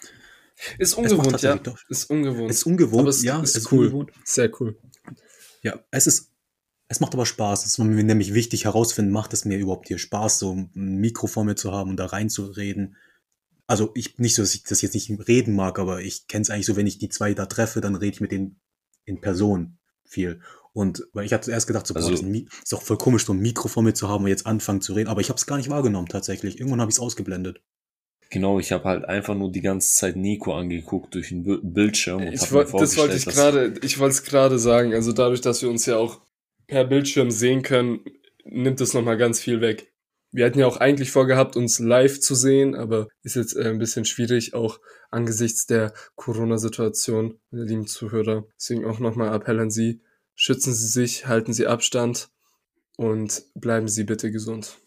[0.78, 1.56] ist ungewohnt, ja.
[1.56, 2.50] doch- Ist ungewohnt.
[2.50, 3.86] Es ist ungewohnt, Aber es ja, ist es cool.
[3.86, 4.10] ungewohnt.
[4.24, 4.78] Sehr cool.
[5.62, 6.31] Ja, es ist,
[6.92, 7.60] es macht aber Spaß.
[7.64, 11.26] Es ist mir nämlich wichtig herausfinden, macht es mir überhaupt hier Spaß, so ein Mikro
[11.26, 12.96] vor mir zu haben und da reinzureden.
[13.66, 16.50] Also ich, nicht so, dass ich das jetzt nicht reden mag, aber ich kenne es
[16.50, 18.60] eigentlich so, wenn ich die zwei da treffe, dann rede ich mit denen
[19.04, 20.40] in Person viel.
[20.74, 23.24] Und weil ich hatte erst gedacht, so, boah, Also- das ist, ist doch voll komisch,
[23.26, 25.08] so ein Mikro vor mir zu haben und jetzt anfangen zu reden.
[25.08, 26.58] Aber ich habe es gar nicht wahrgenommen tatsächlich.
[26.58, 27.60] Irgendwann habe ich es ausgeblendet.
[28.30, 32.22] Genau, ich habe halt einfach nur die ganze Zeit Nico angeguckt durch den Bi- Bildschirm
[32.22, 34.94] und Ich hab wollt, mir das wollte ich gerade, ich wollte es gerade sagen.
[34.94, 36.22] Also dadurch, dass wir uns ja auch
[36.72, 38.00] per Bildschirm sehen können,
[38.46, 39.92] nimmt das nochmal ganz viel weg.
[40.30, 43.78] Wir hatten ja auch eigentlich vorgehabt, uns live zu sehen, aber ist jetzt äh, ein
[43.78, 48.46] bisschen schwierig, auch angesichts der Corona-Situation, meine lieben Zuhörer.
[48.58, 50.00] Deswegen auch nochmal Appell an Sie.
[50.34, 52.30] Schützen Sie sich, halten Sie Abstand
[52.96, 54.78] und bleiben Sie bitte gesund.